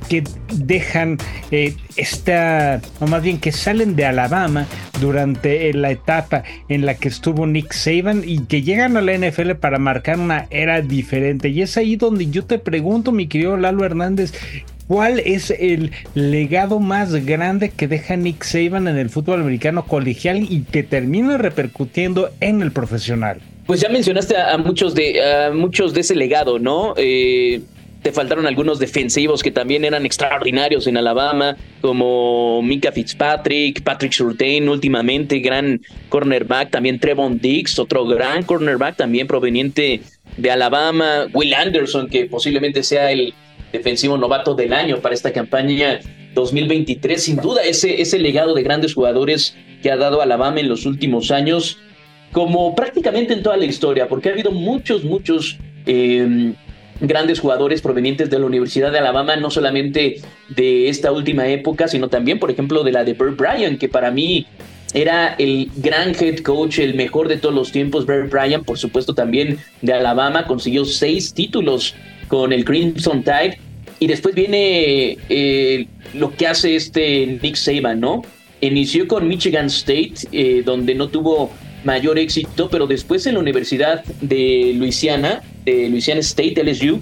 [0.10, 1.18] que dejan
[1.52, 4.66] eh, esta, o más bien que salen de Alabama
[5.00, 9.52] durante la etapa en la que estuvo Nick Saban y que llegan a la NFL
[9.52, 11.50] para marcar una era diferente.
[11.50, 14.34] Y es ahí donde yo te pregunto, mi querido Lalo Hernández,
[14.88, 20.38] ¿Cuál es el legado más grande que deja Nick Saban en el fútbol americano colegial
[20.38, 23.40] y que termina repercutiendo en el profesional?
[23.68, 26.96] Pues ya mencionaste a, muchos de a muchos de ese legado, ¿no?
[26.98, 27.62] Eh,
[28.02, 34.70] te faltaron algunos defensivos que también eran extraordinarios en Alabama, como Mika Fitzpatrick, Patrick Surtain
[34.70, 40.02] últimamente, gran cornerback, también Trevon Dix, otro gran cornerback también proveniente
[40.38, 43.34] de Alabama, Will Anderson, que posiblemente sea el
[43.74, 46.00] defensivo novato del año para esta campaña
[46.36, 47.22] 2023.
[47.22, 51.32] Sin duda, ese, ese legado de grandes jugadores que ha dado Alabama en los últimos
[51.32, 51.80] años,
[52.32, 55.58] como prácticamente en toda la historia, porque ha habido muchos, muchos...
[55.86, 56.54] Eh,
[57.02, 62.10] grandes jugadores provenientes de la Universidad de Alabama, no solamente de esta última época, sino
[62.10, 64.46] también, por ejemplo, de la de Bert Bryant, que para mí
[64.94, 68.06] era el gran head coach, el mejor de todos los tiempos.
[68.06, 71.96] Bert Bryant, por supuesto, también de Alabama, consiguió seis títulos
[72.28, 73.60] con el Crimson Tide.
[74.00, 78.24] Y después viene eh, lo que hace este Nick Saban, ¿no?
[78.62, 81.52] Inició con Michigan State, eh, donde no tuvo
[81.84, 85.42] mayor éxito, pero después en la Universidad de Luisiana,
[85.74, 87.00] de Louisiana State, LSU,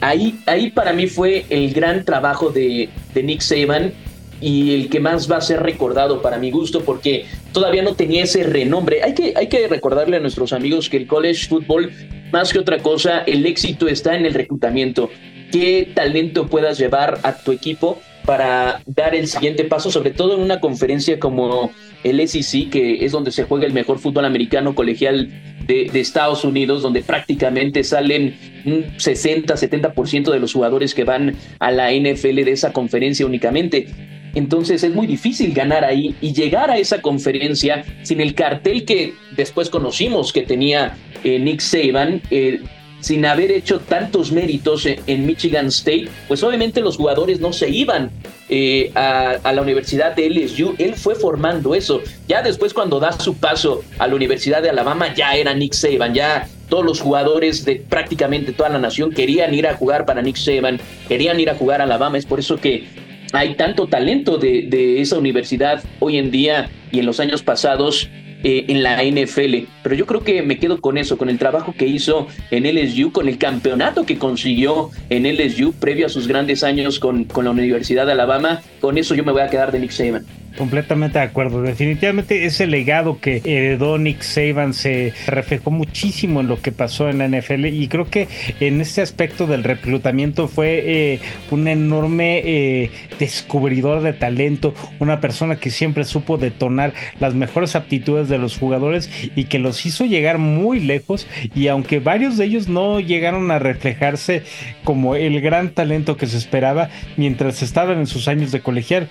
[0.00, 3.92] ahí, ahí para mí fue el gran trabajo de, de Nick Saban
[4.40, 8.24] y el que más va a ser recordado para mi gusto porque todavía no tenía
[8.24, 9.02] ese renombre.
[9.02, 11.90] Hay que, hay que recordarle a nuestros amigos que el college football,
[12.32, 15.10] más que otra cosa, el éxito está en el reclutamiento.
[15.50, 20.40] ¿Qué talento puedas llevar a tu equipo para dar el siguiente paso, sobre todo en
[20.40, 21.70] una conferencia como
[22.02, 25.28] el SEC, que es donde se juega el mejor fútbol americano colegial
[25.66, 31.70] de, Estados Unidos, donde prácticamente salen un 60, 70% de los jugadores que van a
[31.70, 33.88] la NFL de esa conferencia únicamente.
[34.34, 39.14] Entonces es muy difícil ganar ahí y llegar a esa conferencia sin el cartel que
[39.36, 42.20] después conocimos que tenía eh, Nick Saban.
[42.30, 42.60] Eh,
[43.04, 48.10] sin haber hecho tantos méritos en, Michigan State, pues obviamente los jugadores no se iban
[48.48, 50.74] eh, a, la Universidad de LSU.
[50.78, 52.00] Él fue formando eso.
[52.28, 56.14] Ya después cuando da su paso a la Universidad de Alabama, ya era Nick Saban,
[56.14, 60.36] ya todos los jugadores de prácticamente toda la nación querían ir a jugar para Nick
[60.36, 62.16] Saban, querían ir a jugar a Alabama.
[62.16, 62.86] Es por eso que
[63.34, 68.08] hay tanto talento de, de esa universidad hoy en día y en los años pasados
[68.44, 69.66] eh, en la NFL.
[69.82, 73.10] Pero yo creo que me quedo con eso, con el trabajo que hizo en LSU,
[73.10, 77.50] con el campeonato que consiguió en LSU previo a sus grandes años con, con la
[77.50, 78.62] Universidad de Alabama.
[78.80, 80.26] Con eso yo me voy a quedar de Nick Saban.
[80.56, 81.62] Completamente de acuerdo.
[81.62, 87.18] Definitivamente ese legado que heredó Nick Saban se reflejó muchísimo en lo que pasó en
[87.18, 88.28] la NFL y creo que
[88.60, 95.56] en este aspecto del reclutamiento fue eh, un enorme eh, descubridor de talento, una persona
[95.56, 100.38] que siempre supo detonar las mejores aptitudes de los jugadores y que los hizo llegar
[100.38, 104.44] muy lejos y aunque varios de ellos no llegaron a reflejarse
[104.84, 109.08] como el gran talento que se esperaba mientras estaban en sus años de colegial,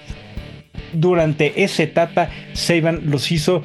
[0.94, 3.62] durante esa etapa, Saban los hizo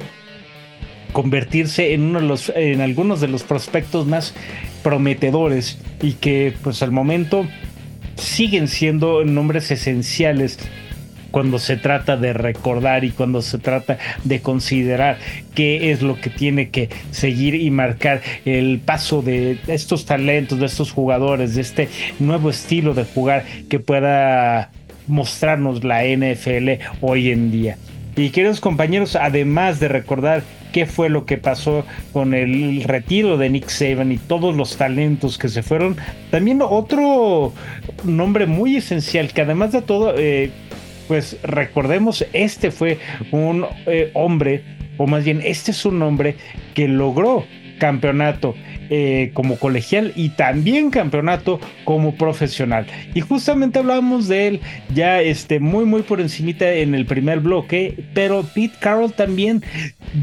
[1.11, 4.35] convertirse en uno de los en algunos de los prospectos más
[4.83, 7.47] prometedores y que pues al momento
[8.15, 10.59] siguen siendo nombres esenciales
[11.31, 15.19] cuando se trata de recordar y cuando se trata de considerar
[15.53, 20.65] qué es lo que tiene que seguir y marcar el paso de estos talentos, de
[20.65, 24.71] estos jugadores, de este nuevo estilo de jugar que pueda
[25.09, 27.77] mostrarnos la NFL hoy en día.
[28.15, 33.49] Y queridos compañeros, además de recordar qué fue lo que pasó con el retiro de
[33.49, 35.97] Nick Saban y todos los talentos que se fueron,
[36.29, 37.53] también otro
[38.03, 40.51] nombre muy esencial que además de todo, eh,
[41.07, 42.99] pues recordemos, este fue
[43.31, 44.63] un eh, hombre,
[44.97, 46.35] o más bien este es un hombre
[46.73, 47.45] que logró
[47.79, 48.53] campeonato
[48.89, 52.87] eh, como colegial y también campeonato como profesional.
[53.13, 54.59] Y justamente hablábamos de él
[54.93, 59.63] ya este, muy muy por encimita en el primer bloque, pero Pete Carroll también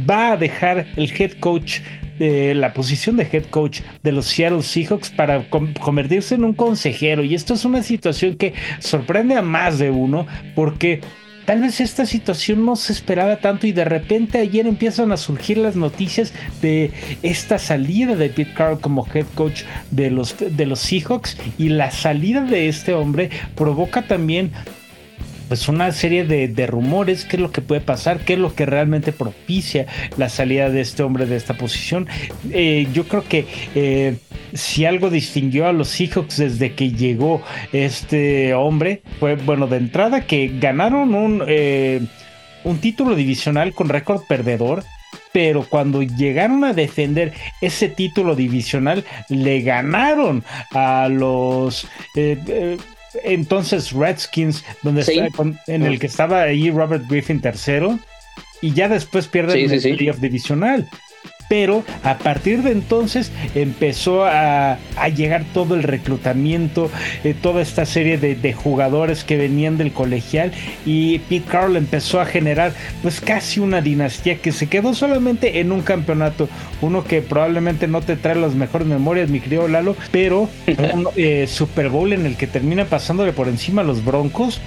[0.08, 1.80] va a dejar el head coach
[2.18, 7.24] de la posición de head coach de los Seattle Seahawks para convertirse en un consejero.
[7.24, 11.00] Y esto es una situación que sorprende a más de uno porque
[11.46, 15.58] tal vez esta situación no se esperaba tanto y de repente ayer empiezan a surgir
[15.58, 16.92] las noticias de
[17.22, 21.90] esta salida de Pete Carroll como head coach de los, de los Seahawks y la
[21.90, 24.50] salida de este hombre provoca también
[25.48, 28.66] pues una serie de, rumores, qué es lo que puede pasar, qué es lo que
[28.66, 29.86] realmente propicia
[30.16, 32.08] la salida de este hombre de esta posición.
[32.50, 34.16] Eh, yo creo que eh,
[34.52, 37.42] si algo distinguió a los Seahawks desde que llegó
[37.72, 42.00] este hombre, fue bueno, de entrada que ganaron un, eh,
[42.64, 44.84] un título divisional con récord perdedor
[45.32, 50.42] pero cuando llegaron a defender ese título divisional, le ganaron
[50.72, 51.86] a los
[53.24, 55.04] entonces Redskins, donde
[55.66, 57.98] en el que estaba ahí Robert Griffin tercero,
[58.60, 60.88] y ya después pierden el playoff divisional
[61.48, 64.78] pero a partir de entonces empezó a,
[65.14, 66.90] llegar todo el reclutamiento,
[67.22, 70.52] eh, toda esta serie de, jugadores que venían del colegial
[70.84, 72.72] y Pete Carroll empezó a generar
[73.02, 76.48] pues casi una dinastía que se quedó solamente en un campeonato,
[76.80, 81.46] uno que probablemente no te trae las mejores memorias, mi querido Lalo, pero un eh,
[81.48, 84.60] Super Bowl en el que termina pasándole por encima a los Broncos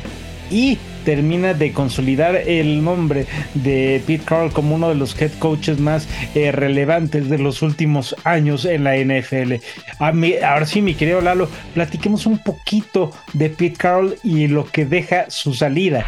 [0.51, 0.77] y
[1.09, 6.07] termina de consolidar el nombre de Pete Carroll como uno de los head coaches más
[6.35, 9.55] eh, relevantes de los últimos años en la NFL.
[9.99, 15.31] ahora sí, mi querido Lalo, platiquemos un poquito de Pete Carroll y lo que deja
[15.31, 16.05] su salida.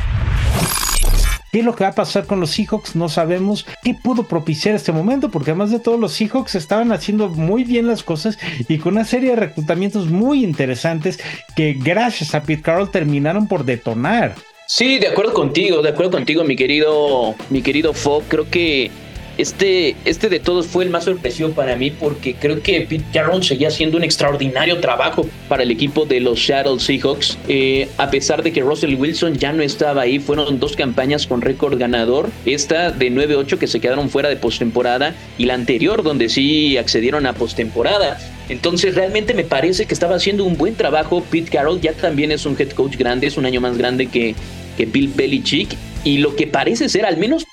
[1.51, 2.95] ¿Qué es lo que va a pasar con los Seahawks?
[2.95, 7.27] No sabemos qué pudo propiciar este momento, porque además de todo, los Seahawks estaban haciendo
[7.27, 8.37] muy bien las cosas
[8.69, 11.19] y con una serie de reclutamientos muy interesantes
[11.55, 14.35] que gracias a Pete Carroll terminaron por detonar.
[14.74, 18.24] Sí, de acuerdo contigo, de acuerdo contigo, mi querido, mi querido Fogg.
[18.30, 18.89] Creo que
[19.38, 23.43] este, este de todos fue el más sorpresivo para mí porque creo que Pete Carroll
[23.43, 27.38] seguía haciendo un extraordinario trabajo para el equipo de los Seattle Seahawks.
[27.49, 31.41] Eh, a pesar de que Russell Wilson ya no estaba ahí, fueron dos campañas con
[31.41, 32.30] récord ganador.
[32.45, 37.26] Esta de 9-8 que se quedaron fuera de postemporada y la anterior donde sí accedieron
[37.26, 38.19] a postemporada.
[38.47, 41.24] Entonces realmente me parece que estaba haciendo un buen trabajo.
[41.30, 44.36] Pete Carroll ya también es un head coach grande, es un año más grande que,
[44.82, 47.45] que Bill Belichick y lo que parece ser, al menos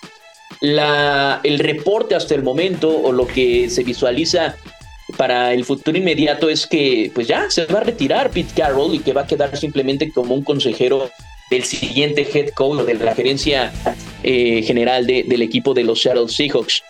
[0.62, 4.56] el reporte hasta el momento o lo que se visualiza
[5.18, 9.00] para el futuro inmediato es que pues ya se va a retirar Pete Carroll y
[9.00, 11.10] que va a quedar simplemente como un consejero
[11.50, 13.72] del siguiente head coach o de la gerencia
[14.22, 16.82] eh, general del equipo de los Seattle Seahawks.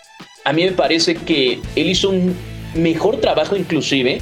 [0.44, 2.36] A mí me parece que él hizo un
[2.74, 4.20] mejor trabajo inclusive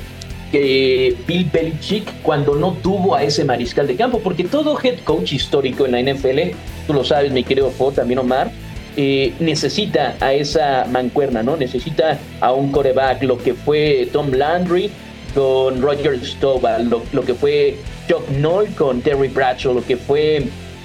[0.50, 5.32] que Bill Belichick cuando no tuvo a ese mariscal de campo, porque todo head coach
[5.32, 6.54] histórico en la NFL,
[6.86, 8.50] tú lo sabes, mi querido Fo, también Omar,
[8.96, 11.56] eh, necesita a esa mancuerna, ¿no?
[11.56, 14.90] Necesita a un coreback, lo que fue Tom Landry
[15.34, 17.76] con Roger Stovall, lo, que fue
[18.08, 20.44] Chuck Noll con Terry Bradshaw, lo que fue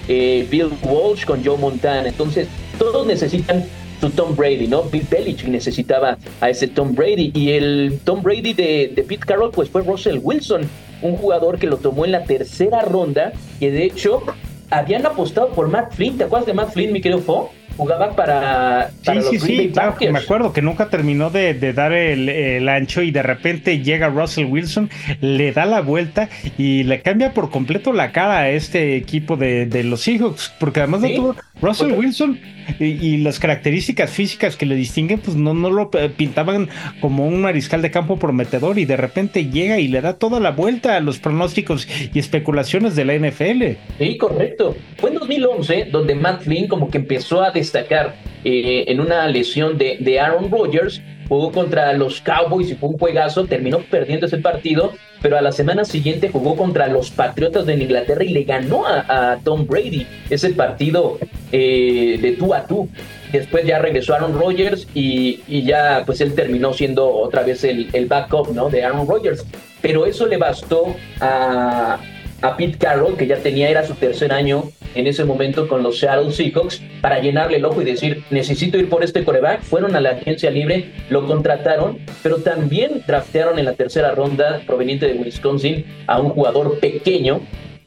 [0.10, 2.10] eh, Bill Walsh con Joe Montana.
[2.10, 2.48] Entonces,
[2.78, 3.64] todos necesitan
[4.10, 4.84] Tom Brady, ¿no?
[4.84, 9.52] Bill Belichick necesitaba a ese Tom Brady y el Tom Brady de, de Pete Carroll
[9.52, 10.62] pues fue Russell Wilson,
[11.02, 14.24] un jugador que lo tomó en la tercera ronda, que de hecho
[14.70, 17.52] habían apostado por Matt Flynn, ¿te acuerdas de Matt Flynn, mi querido Fo?
[17.78, 23.02] jugaba para, sí, sí, sí, claro, me acuerdo que nunca terminó de, dar el, ancho
[23.02, 24.90] y de repente llega Russell Wilson,
[25.22, 29.84] le da la vuelta y le cambia por completo la cara a este equipo de,
[29.84, 32.40] los Seahawks, porque además de todo, Russell Wilson
[32.80, 37.82] y, las características físicas que le distinguen, pues no, no lo pintaban como un mariscal
[37.82, 41.20] de campo prometedor y de repente llega y le da toda la vuelta a los
[41.20, 43.64] pronósticos y especulaciones de la NFL.
[44.00, 44.76] Sí, correcto.
[44.98, 49.78] Fue en 2011 donde Matt Flynn como que empezó a destacar eh, en una lesión
[49.78, 51.02] de, de Aaron Rodgers
[51.32, 55.54] jugó contra los Cowboys y fue un juegazo, terminó perdiendo ese partido, pero a la
[55.54, 60.50] semana siguiente jugó contra los Patriotas de Inglaterra y le ganó a, Tom Brady ese
[60.50, 61.20] partido
[61.54, 62.90] eh, de tú a tú.
[63.32, 68.08] Después ya regresó Aaron Rodgers y, ya pues él terminó siendo otra vez el, el
[68.08, 68.70] backup ¿no?
[68.70, 69.46] de Aaron Rodgers.
[69.82, 71.98] Pero eso le bastó a,
[72.42, 74.64] a Pete Carroll, que ya tenía, era su tercer año
[74.96, 78.90] en ese momento con los Seattle Seahawks, para llenarle el ojo y decir, necesito ir
[78.90, 79.62] por este coreback.
[79.62, 85.08] Fueron a la agencia libre, lo contrataron, pero también draftearon en la tercera ronda, proveniente
[85.08, 87.42] de Wisconsin, a un jugador pequeño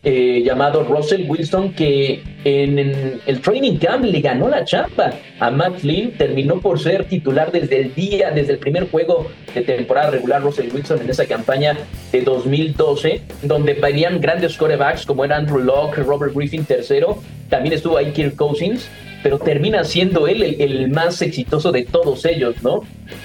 [0.05, 2.79] eh, llamado Russell Wilson que en,
[3.27, 7.81] el training camp le ganó la chamba a Matt Flynn, terminó por ser titular desde
[7.81, 11.77] el día, desde el primer juego de temporada regular Russell Wilson en esa campaña
[12.13, 17.97] de 2012, donde venían grandes corebacks como era Andrew Locke, Robert Griffin tercero, también estuvo
[17.97, 18.89] ahí Kirk Cousins,
[19.25, 22.83] pero termina siendo él el, más exitoso de todos ellos, ¿no?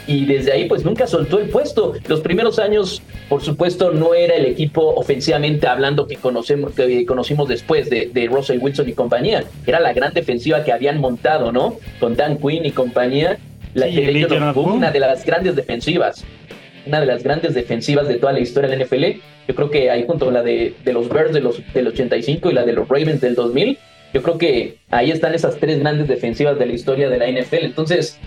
[0.08, 1.94] Y desde ahí pues nunca soltó el puesto.
[2.08, 7.48] Los primeros años, por supuesto, no era el equipo ofensivamente hablando que, conocemos, que conocimos
[7.48, 9.44] después de, de Russell Wilson y compañía.
[9.68, 11.78] Era la gran defensiva que habían montado, ¿no?
[12.00, 13.38] Con Dan Quinn y compañía.
[13.76, 16.26] La que una de las grandes defensivas.
[16.88, 19.22] Una de las grandes defensivas de toda la historia de la NFL.
[19.48, 22.50] Yo creo que ahí junto a la de, de los Bears de los, del 85
[22.50, 23.78] y la de los Ravens del 2000
[24.14, 27.66] yo creo que ahí están esas tres grandes defensivas de la historia de la NFL.
[27.66, 28.20] Entonces,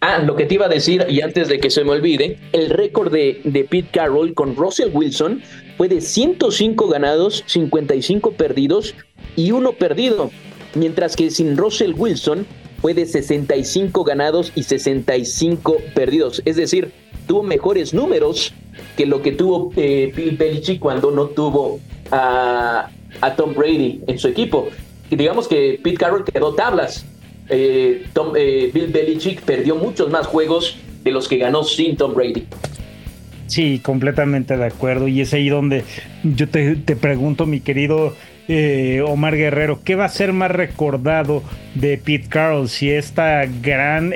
[0.00, 2.70] ah, lo que te iba a decir, y antes de que se me olvide, el
[2.70, 5.42] récord de, de Pete Carroll con Russell Wilson
[5.76, 8.94] fue de 105 ganados, 55 perdidos
[9.36, 10.30] y uno perdido.
[10.74, 12.46] Mientras que sin Russell Wilson
[12.80, 16.42] fue de 65 ganados y 65 perdidos.
[16.44, 16.92] Es decir,
[17.26, 18.52] tuvo mejores números
[18.96, 21.80] que lo que tuvo eh, Bill Belichick cuando no tuvo
[22.10, 22.90] a,
[23.20, 24.68] a Tom Brady en su equipo
[25.16, 27.06] digamos que Pete Carroll quedó tablas.
[27.48, 32.14] Eh, Tom, eh, Bill Belichick perdió muchos más juegos de los que ganó sin Tom
[32.14, 32.44] Brady.
[33.46, 35.08] Sí, completamente de acuerdo.
[35.08, 35.84] Y es ahí donde
[36.22, 38.14] yo te, pregunto, mi querido
[38.46, 41.42] eh, Omar Guerrero, ¿qué va a ser más recordado
[41.74, 42.68] de Pete Carroll?
[42.68, 44.12] Si esta gran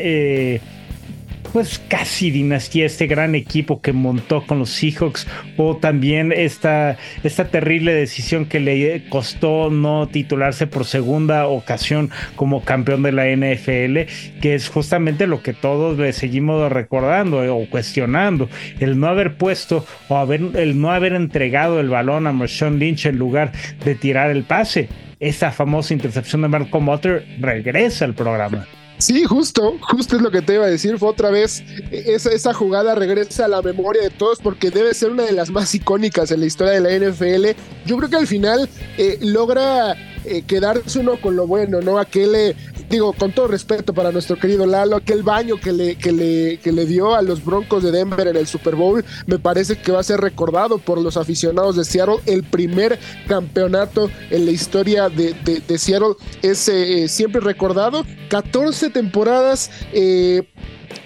[1.52, 5.26] pues casi dinastía, este gran equipo que montó con los Seahawks,
[5.56, 12.64] o también esta, esta terrible decisión que le costó no titularse por segunda ocasión como
[12.64, 17.68] campeón de la NFL, que es justamente lo que todos le seguimos recordando eh, o
[17.68, 18.48] cuestionando,
[18.80, 23.06] el no haber puesto o haber, el no haber entregado el balón a Marshawn Lynch
[23.06, 23.52] en lugar
[23.84, 24.88] de tirar el pase.
[25.20, 28.66] Esa famosa intercepción de Marco Motter regresa al programa.
[29.02, 30.96] Sí, justo, justo es lo que te iba a decir.
[30.96, 35.10] Fue otra vez, esa, esa jugada regresa a la memoria de todos porque debe ser
[35.10, 37.58] una de las más icónicas en la historia de la NFL.
[37.84, 41.98] Yo creo que al final eh, logra eh, quedarse uno con lo bueno, ¿no?
[41.98, 42.56] Aquel, eh,
[42.88, 46.72] digo, con todo respeto para nuestro querido Lalo, aquel baño que le, que, le, que
[46.72, 50.00] le dio a los Broncos de Denver en el Super Bowl, me parece que va
[50.00, 52.16] a ser recordado por los aficionados de Seattle.
[52.26, 58.04] El primer campeonato en la historia de, de, Seattle es eh, siempre recordado.
[58.28, 59.70] 14 temporadas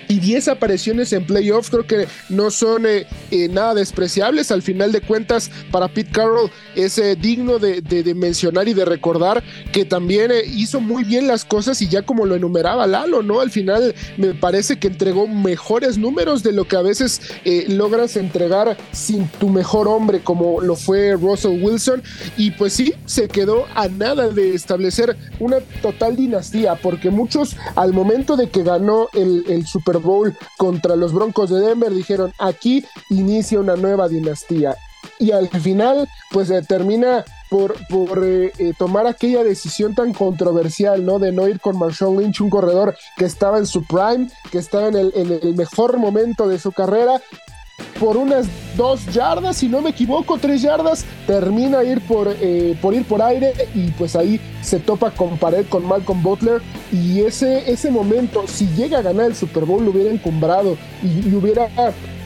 [0.09, 4.51] y 10 apariciones en playoffs creo que no son eh, eh, nada despreciables.
[4.51, 7.83] Al final de cuentas, para Pete Carroll es eh, digno de,
[8.15, 12.35] mencionar y de recordar que también hizo muy bien las cosas y ya como lo
[12.35, 13.41] enumeraba Lalo, ¿no?
[13.41, 17.21] Al final me parece que entregó mejores números de lo que a veces
[17.69, 22.03] logras entregar sin tu mejor hombre como lo fue Russell Wilson.
[22.37, 27.93] Y pues sí, se quedó a nada de establecer una total dinastía porque muchos al
[27.93, 32.83] momento de que ganó el, el Super Bowl contra los Broncos de Denver, dijeron, aquí
[33.11, 34.75] inicia una nueva dinastía.
[35.19, 41.05] Y al final, pues se termina por, por eh, eh, tomar aquella decisión tan controversial,
[41.05, 41.19] ¿no?
[41.19, 44.89] De no ir con Marshawn Lynch, un corredor que estaba en su prime, que estaba
[44.89, 47.21] en el, en el mejor momento de su carrera,
[47.99, 48.47] por unas
[48.77, 53.23] dos yardas, si no me equivoco, tres yardas, termina ir por, eh, por ir por
[53.23, 56.61] aire y pues ahí se topa con pared con Malcolm Butler
[56.93, 61.35] y ese, ese momento, si llega a ganar el Super Bowl, lo hubiera encumbrado y,
[61.35, 61.69] hubiera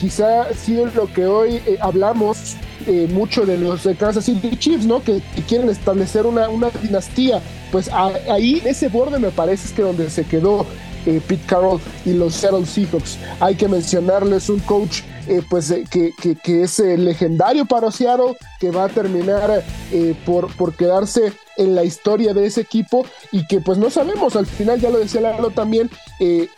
[0.01, 4.87] quizá sido lo que hoy eh, hablamos eh, mucho de los de Kansas City Chiefs,
[4.87, 5.03] ¿no?
[5.03, 7.41] Que, quieren establecer una, una dinastía.
[7.73, 10.67] Pues ahí, ese borde me parece es que donde se quedó
[11.05, 13.19] Pete Carroll y los Seattle Seahawks.
[13.41, 17.93] Hay que mencionarles un coach eh, pues, eh, que, que, es eh, legendario para
[18.59, 19.63] que va a terminar
[20.27, 24.47] por, por quedarse en la historia de ese equipo y que pues no sabemos, al
[24.47, 25.91] final ya lo decía Lalo también,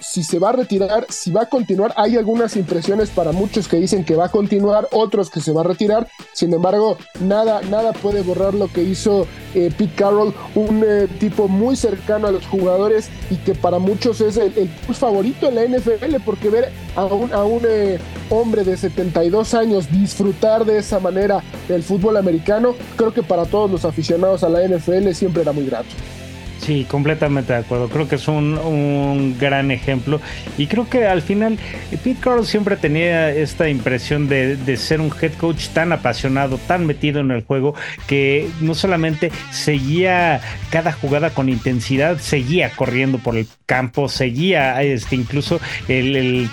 [0.01, 3.77] si se va a retirar, si va a continuar, hay algunas impresiones para muchos que
[3.77, 7.93] dicen que va a continuar, otros que se va a retirar, sin embargo, nada, nada
[7.93, 10.85] puede borrar lo que hizo Pete Carroll, un
[11.19, 15.65] tipo muy cercano a los jugadores y que para muchos es el, favorito en la
[15.65, 17.63] NFL, porque ver a un, a un
[18.31, 23.71] hombre de 72 años disfrutar de esa manera del fútbol americano, creo que para todos
[23.71, 25.91] los aficionados a la NFL siempre era muy grato.
[26.65, 27.89] Sí, completamente de acuerdo.
[27.89, 30.21] Creo que es un, gran ejemplo.
[30.57, 31.59] Y creo que al final
[31.91, 36.87] Pete Carroll siempre tenía esta impresión de, de, ser un head coach tan apasionado, tan
[36.87, 37.75] metido en el juego,
[38.07, 40.41] que no solamente seguía
[40.71, 46.49] cada jugada con intensidad, seguía corriendo por el campo, seguía este, incluso el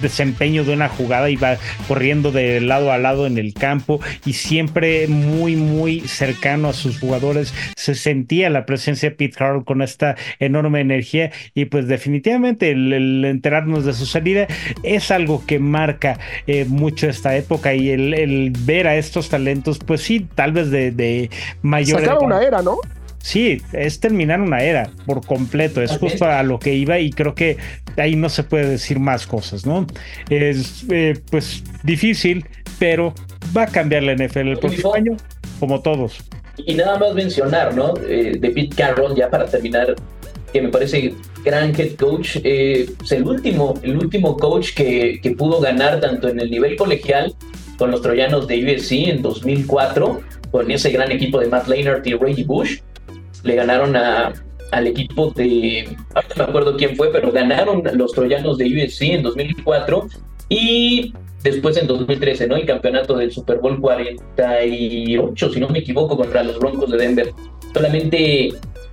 [0.00, 1.56] desempeño de una jugada, iba
[1.88, 6.98] corriendo de lado a lado en el campo y siempre muy, muy cercano a sus
[6.98, 7.54] jugadores.
[7.76, 13.24] Se sentía la presencia de Pete Carroll con esta enorme energía y pues definitivamente el,
[13.24, 14.46] enterarnos de su salida
[14.82, 20.02] es algo que marca eh, mucho esta época y el, ver a estos talentos, pues
[20.02, 21.30] sí, tal vez de, de
[21.62, 22.00] mayor...
[22.00, 22.78] Se acaba una era, ¿no?
[23.22, 27.34] Sí, es terminar una era por completo, es justo a lo que iba y creo
[27.34, 27.56] que
[27.96, 29.86] ahí no se puede decir más cosas, ¿no?
[30.28, 32.44] Es eh, pues difícil,
[32.80, 33.14] pero
[33.56, 35.16] va a cambiar la NFL el próximo año,
[35.60, 36.18] como todos.
[36.56, 37.94] Y nada más mencionar, ¿no?
[38.08, 39.94] Eh, de Pete Carroll, ya para terminar,
[40.52, 41.14] que me parece
[41.44, 46.28] gran head coach, eh, es el último, el último coach que, que pudo ganar tanto
[46.28, 47.34] en el nivel colegial
[47.78, 50.20] con los troyanos de USC en 2004,
[50.50, 52.80] con ese gran equipo de Matt Leinart y Reggie Bush,
[53.42, 54.32] le ganaron a,
[54.72, 59.22] al equipo de, no me acuerdo quién fue, pero ganaron los troyanos de USC en
[59.22, 60.08] 2004
[60.48, 61.12] y
[61.42, 62.56] después en 2013, ¿no?
[62.56, 67.32] El campeonato del Super Bowl 48, si no me equivoco, contra los Broncos de Denver.
[67.74, 68.52] Solamente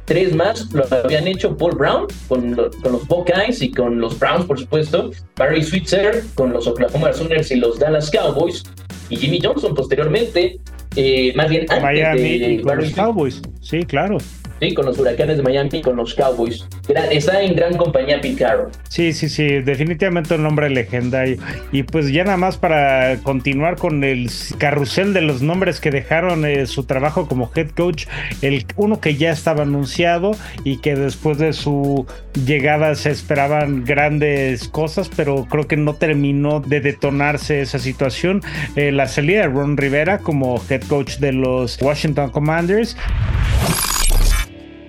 [0.09, 4.45] tres más lo habían hecho Paul Brown con, con los Buckeyes y con los Browns,
[4.45, 8.63] por supuesto, Barry Switzer con los Oklahoma Sooners y los Dallas Cowboys,
[9.09, 10.59] y Jimmy Johnson posteriormente,
[10.95, 14.17] eh, más bien antes Miami de con los Cowboys, sí, claro.
[14.59, 16.67] Sí, con los huracanes de Miami, con los Cowboys.
[17.11, 18.71] Está en gran compañía Pete Carroll.
[18.89, 21.37] Sí, sí, sí, definitivamente un nombre legendario.
[21.71, 26.45] Y pues ya nada más para continuar con el carrusel de los nombres que dejaron
[26.45, 28.05] eh, su trabajo como head coach,
[28.41, 30.31] el uno que ya estaba anunciado
[30.63, 32.05] y que después de su
[32.45, 38.41] llegada se esperaban grandes cosas, pero creo que no terminó de detonarse esa situación.
[38.75, 42.97] Eh, la salida de Ron Rivera como head coach de los Washington Commanders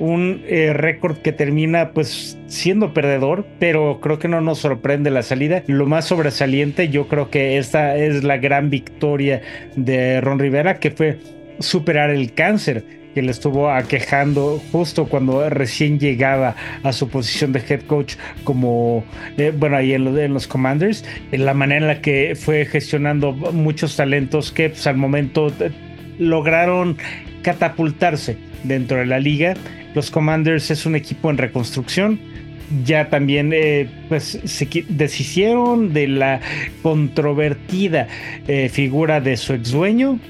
[0.01, 5.23] un eh, récord que termina pues siendo perdedor, pero creo que no nos sorprende la
[5.23, 5.63] salida.
[5.67, 9.43] Lo más sobresaliente, yo creo que esta es la gran victoria
[9.77, 11.19] de Ron Rivera, que fue
[11.61, 12.83] superar el cáncer
[13.15, 19.05] que le estuvo aquejando justo cuando recién llegaba a su posición de head coach como,
[19.37, 23.97] eh, bueno, ahí en, los Commanders, en la manera en la que fue gestionando muchos
[23.97, 25.73] talentos que pues, al momento eh,
[26.19, 26.97] lograron
[27.43, 29.55] catapultarse dentro de la liga
[29.95, 32.21] los Commanders es un equipo en reconstrucción.
[32.85, 36.41] Ya también eh, pues, se deshicieron de la
[36.83, 38.07] controvertida
[38.47, 40.21] eh, figura de su ex dueño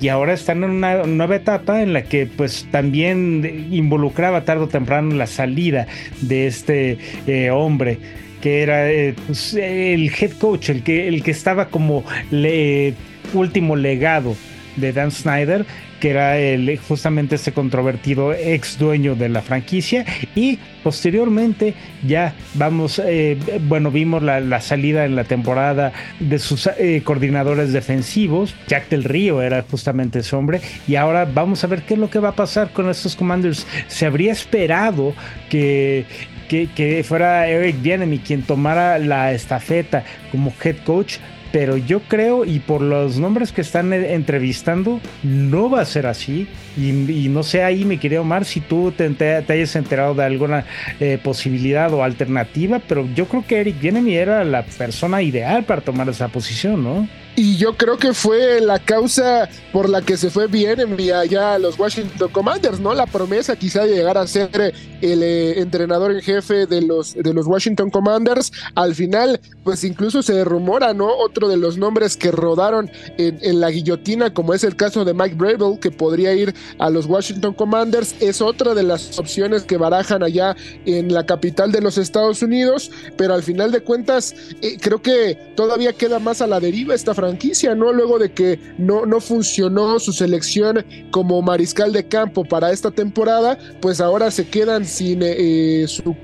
[0.00, 4.68] y ahora están en una nueva etapa en la que pues también involucraba tarde o
[4.68, 5.88] temprano la salida
[6.20, 7.98] de este eh, hombre
[8.40, 8.86] que era
[9.26, 12.94] pues, el head coach, el que, el que estaba como le,
[13.34, 14.36] último legado
[14.76, 15.66] de Dan Snyder
[16.00, 21.74] que era el, justamente ese controvertido ex dueño de la franquicia y posteriormente
[22.06, 28.54] ya vamos, eh, bueno, vimos la, salida en la temporada de sus eh, coordinadores defensivos,
[28.66, 32.10] Jack del Río era justamente ese hombre y ahora vamos a ver qué es lo
[32.10, 33.66] que va a pasar con estos commanders.
[33.86, 35.14] Se habría esperado
[35.48, 36.04] que
[36.48, 41.18] que, que, fuera Eric Bienemy quien tomara la estafeta como head coach,
[41.52, 46.06] pero yo creo, y por los nombres que están eh, entrevistando, no va a ser
[46.06, 46.46] así.
[46.76, 49.04] Y, no sé ahí, mi querido Omar, si tú te,
[49.48, 50.64] hayas enterado de alguna
[51.00, 55.80] eh, posibilidad o alternativa, pero yo creo que Eric Bienemi era la persona ideal para
[55.80, 57.08] tomar esa posición, ¿no?
[57.38, 61.54] Y yo creo que fue la causa por la que se fue bien enviar allá
[61.54, 62.92] a los Washington Commanders, ¿no?
[62.94, 67.32] La promesa quizá de llegar a ser el eh, entrenador en jefe de los, de
[67.32, 68.50] los Washington Commanders.
[68.74, 71.06] Al final, pues incluso se rumora, ¿no?
[71.06, 75.14] Otro de los nombres que rodaron en, en la guillotina, como es el caso de
[75.14, 79.76] Mike Bravel, que podría ir a los Washington Commanders, es otra de las opciones que
[79.76, 84.76] barajan allá en la capital de los Estados Unidos, pero al final de cuentas, eh,
[84.80, 87.92] creo que todavía queda más a la deriva esta franquicia franquicia, ¿no?
[87.92, 93.58] Luego de que no, no funcionó su selección como mariscal de campo para esta temporada,
[93.80, 96.16] pues ahora se quedan sin eh, su,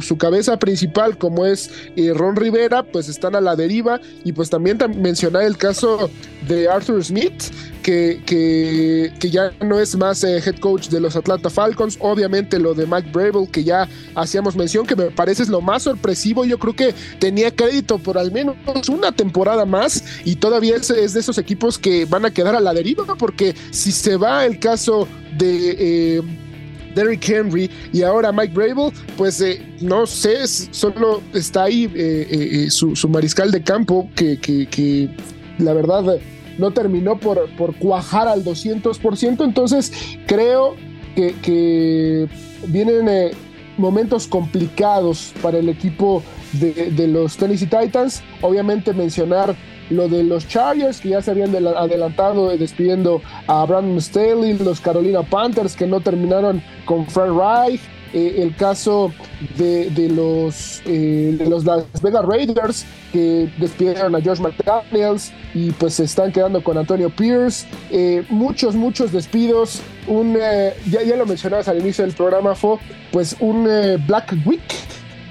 [0.00, 4.00] su, cabeza principal, como es eh, Ron Rivera, pues están a la deriva.
[4.24, 6.10] Y pues también mencionar el caso
[6.46, 7.42] de Arthur Smith,
[7.82, 11.96] que, que, ya no es más eh, head coach de los Atlanta Falcons.
[12.00, 15.82] Obviamente lo de Mike Bravel, que ya hacíamos mención, que me parece es lo más
[15.82, 16.44] sorpresivo.
[16.44, 18.56] Yo creo que tenía crédito por al menos
[18.88, 22.74] una temporada más y todavía es, de esos equipos que van a quedar a la
[22.74, 25.06] deriva, porque si se va el caso
[25.38, 25.76] de...
[26.18, 26.22] Eh,
[26.94, 31.88] Derrick Henry y ahora Mike Bravel, pues eh, no sé, solo está ahí
[32.68, 35.08] su, mariscal de campo que,
[35.56, 36.18] la verdad
[36.58, 39.90] no terminó por, cuajar al 200%, entonces
[40.26, 40.76] creo
[41.14, 42.28] que,
[42.66, 43.08] vienen...
[43.08, 43.30] Eh,
[43.78, 46.22] momentos complicados para el equipo
[46.52, 48.22] de, los Tennessee Titans.
[48.40, 49.56] Obviamente mencionar
[49.90, 55.22] lo de los Chargers, que ya se habían adelantado despidiendo a Brandon Staley, los Carolina
[55.22, 57.80] Panthers, que no terminaron con Fred Reich,
[58.14, 59.10] eh, el caso
[59.56, 65.94] de, los, eh, de los Las Vegas Raiders que despidieron a Josh McDaniels y pues
[65.94, 67.66] se están quedando con Antonio Pierce.
[67.90, 69.80] Eh, muchos, muchos despidos.
[70.06, 70.36] Un,
[70.90, 72.76] ya, ya lo mencionabas al inicio del programa, fue
[73.12, 73.64] pues un
[74.06, 74.60] Black Week,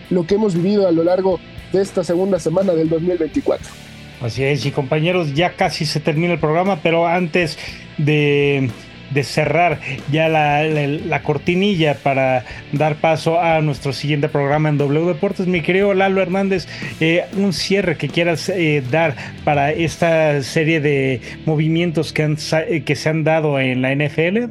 [0.09, 1.39] lo que hemos vivido a lo largo
[1.71, 3.90] de esta segunda semana del 2024.
[4.21, 7.57] Así es, y compañeros, ya casi se termina el programa, pero antes
[7.97, 8.69] de
[9.13, 9.79] de cerrar
[10.11, 15.47] ya la, cortinilla para dar paso a nuestro siguiente programa en W Deportes.
[15.47, 16.67] Mi querido Lalo Hernández,
[16.99, 22.83] eh, un cierre que quieras eh, dar para esta serie de movimientos que, han, eh,
[22.83, 24.49] que se han dado en la NFL.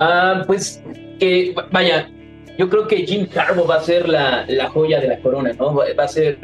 [0.00, 0.82] Ah, pues
[1.18, 2.08] que vaya,
[2.56, 5.74] yo creo que Jim Harbaugh va a ser la, la joya de la corona, ¿no?
[5.74, 6.38] Va a ser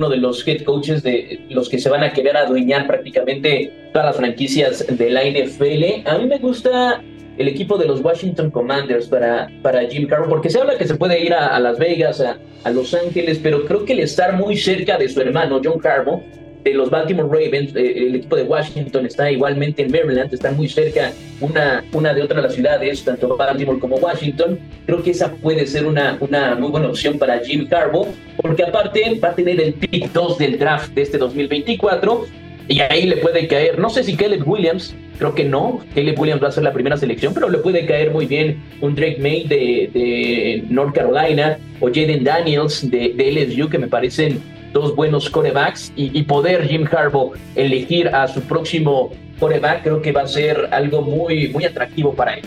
[0.00, 4.06] uno de los head coaches de los que se van a querer adueñar prácticamente todas
[4.06, 6.08] las franquicias de la NFL.
[6.08, 7.02] A mí me gusta
[7.36, 10.94] el equipo de los Washington Commanders para, para Jim Carroll, porque se habla que se
[10.94, 14.56] puede ir a, Las Vegas, a, a, Los Ángeles, pero creo que el estar muy
[14.56, 16.22] cerca de su hermano John Carroll
[16.64, 20.68] de los Baltimore Ravens, eh, el equipo de Washington está igualmente en Maryland, están muy
[20.68, 24.58] cerca una, una de otra las ciudades, tanto Baltimore como Washington.
[24.86, 28.08] Creo que esa puede ser una, una muy buena opción para Jim Harbaugh,
[28.42, 32.26] porque aparte va a tener el pick 2 del draft de este 2024
[32.68, 36.42] y ahí le puede caer, no sé si Caleb Williams, creo que no, Caleb Williams
[36.42, 39.44] va a ser la primera selección, pero le puede caer muy bien un Drake May
[39.44, 44.40] de, de North Carolina o Jaden Daniels de LSU, que me parecen
[44.72, 50.22] dos buenos corebacks y, poder Jim Harbaugh elegir a su próximo coreback creo que va
[50.22, 52.42] a ser algo muy, muy atractivo para él.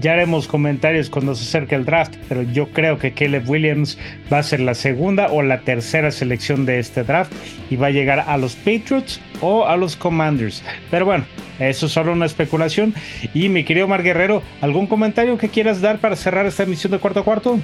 [0.00, 3.96] Ya haremos comentarios cuando se acerque el draft, pero yo creo que Caleb Williams
[4.32, 7.32] va a ser la segunda o la tercera selección de este draft
[7.70, 10.64] y va a llegar a los Patriots o a los Commanders.
[10.90, 11.24] Pero bueno,
[11.60, 12.92] eso es solo una especulación.
[13.34, 16.98] Y mi querido Mar Guerrero, ¿algún comentario que quieras dar para cerrar esta emisión de
[16.98, 17.60] cuarto a cuarto?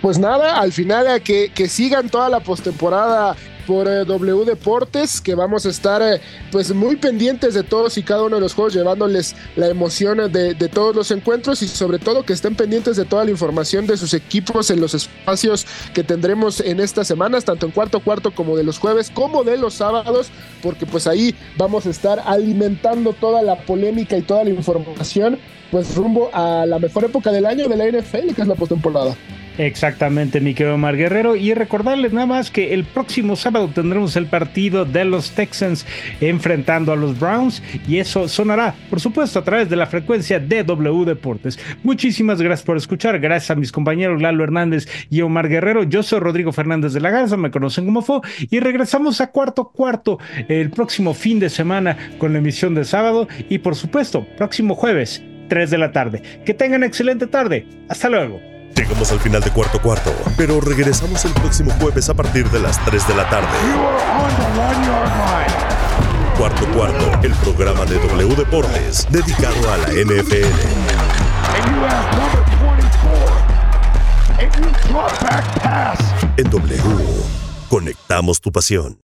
[0.00, 3.36] Pues nada, al final que, que sigan toda la postemporada
[3.68, 8.02] por eh, W Deportes, que vamos a estar eh, pues muy pendientes de todos y
[8.02, 11.98] cada uno de los juegos, llevándoles la emoción de, de, todos los encuentros y sobre
[11.98, 16.02] todo que estén pendientes de toda la información de sus equipos en los espacios que
[16.02, 19.74] tendremos en estas semanas, tanto en cuarto cuarto como de los jueves, como de los
[19.74, 20.28] sábados,
[20.62, 25.38] porque pues ahí vamos a estar alimentando toda la polémica y toda la información,
[25.70, 29.14] pues rumbo a la mejor época del año de la NFL, que es la postemporada.
[29.58, 31.34] Exactamente, mi querido Omar Guerrero.
[31.34, 35.84] Y recordarles nada más que el próximo sábado tendremos el partido de los Texans
[36.20, 37.60] enfrentando a los Browns.
[37.88, 41.58] Y eso sonará, por supuesto, a través de la frecuencia de W Deportes.
[41.82, 43.18] Muchísimas gracias por escuchar.
[43.18, 45.82] Gracias a mis compañeros Lalo Hernández y Omar Guerrero.
[45.82, 48.22] Yo soy Rodrigo Fernández de la Garza, me conocen como FO.
[48.50, 53.26] Y regresamos a cuarto cuarto el próximo fin de semana con la emisión de sábado.
[53.48, 56.22] Y por supuesto, próximo jueves, 3 de la tarde.
[56.46, 57.66] Que tengan excelente tarde.
[57.88, 58.57] Hasta luego.
[58.78, 62.78] Llegamos al final de cuarto cuarto, pero regresamos el próximo jueves a partir de las
[62.84, 63.48] 3 de la tarde.
[66.38, 70.46] Cuarto cuarto, el programa de W Deportes dedicado a la NFL.
[76.36, 76.82] En W,
[77.68, 78.96] conectamos tu pasión.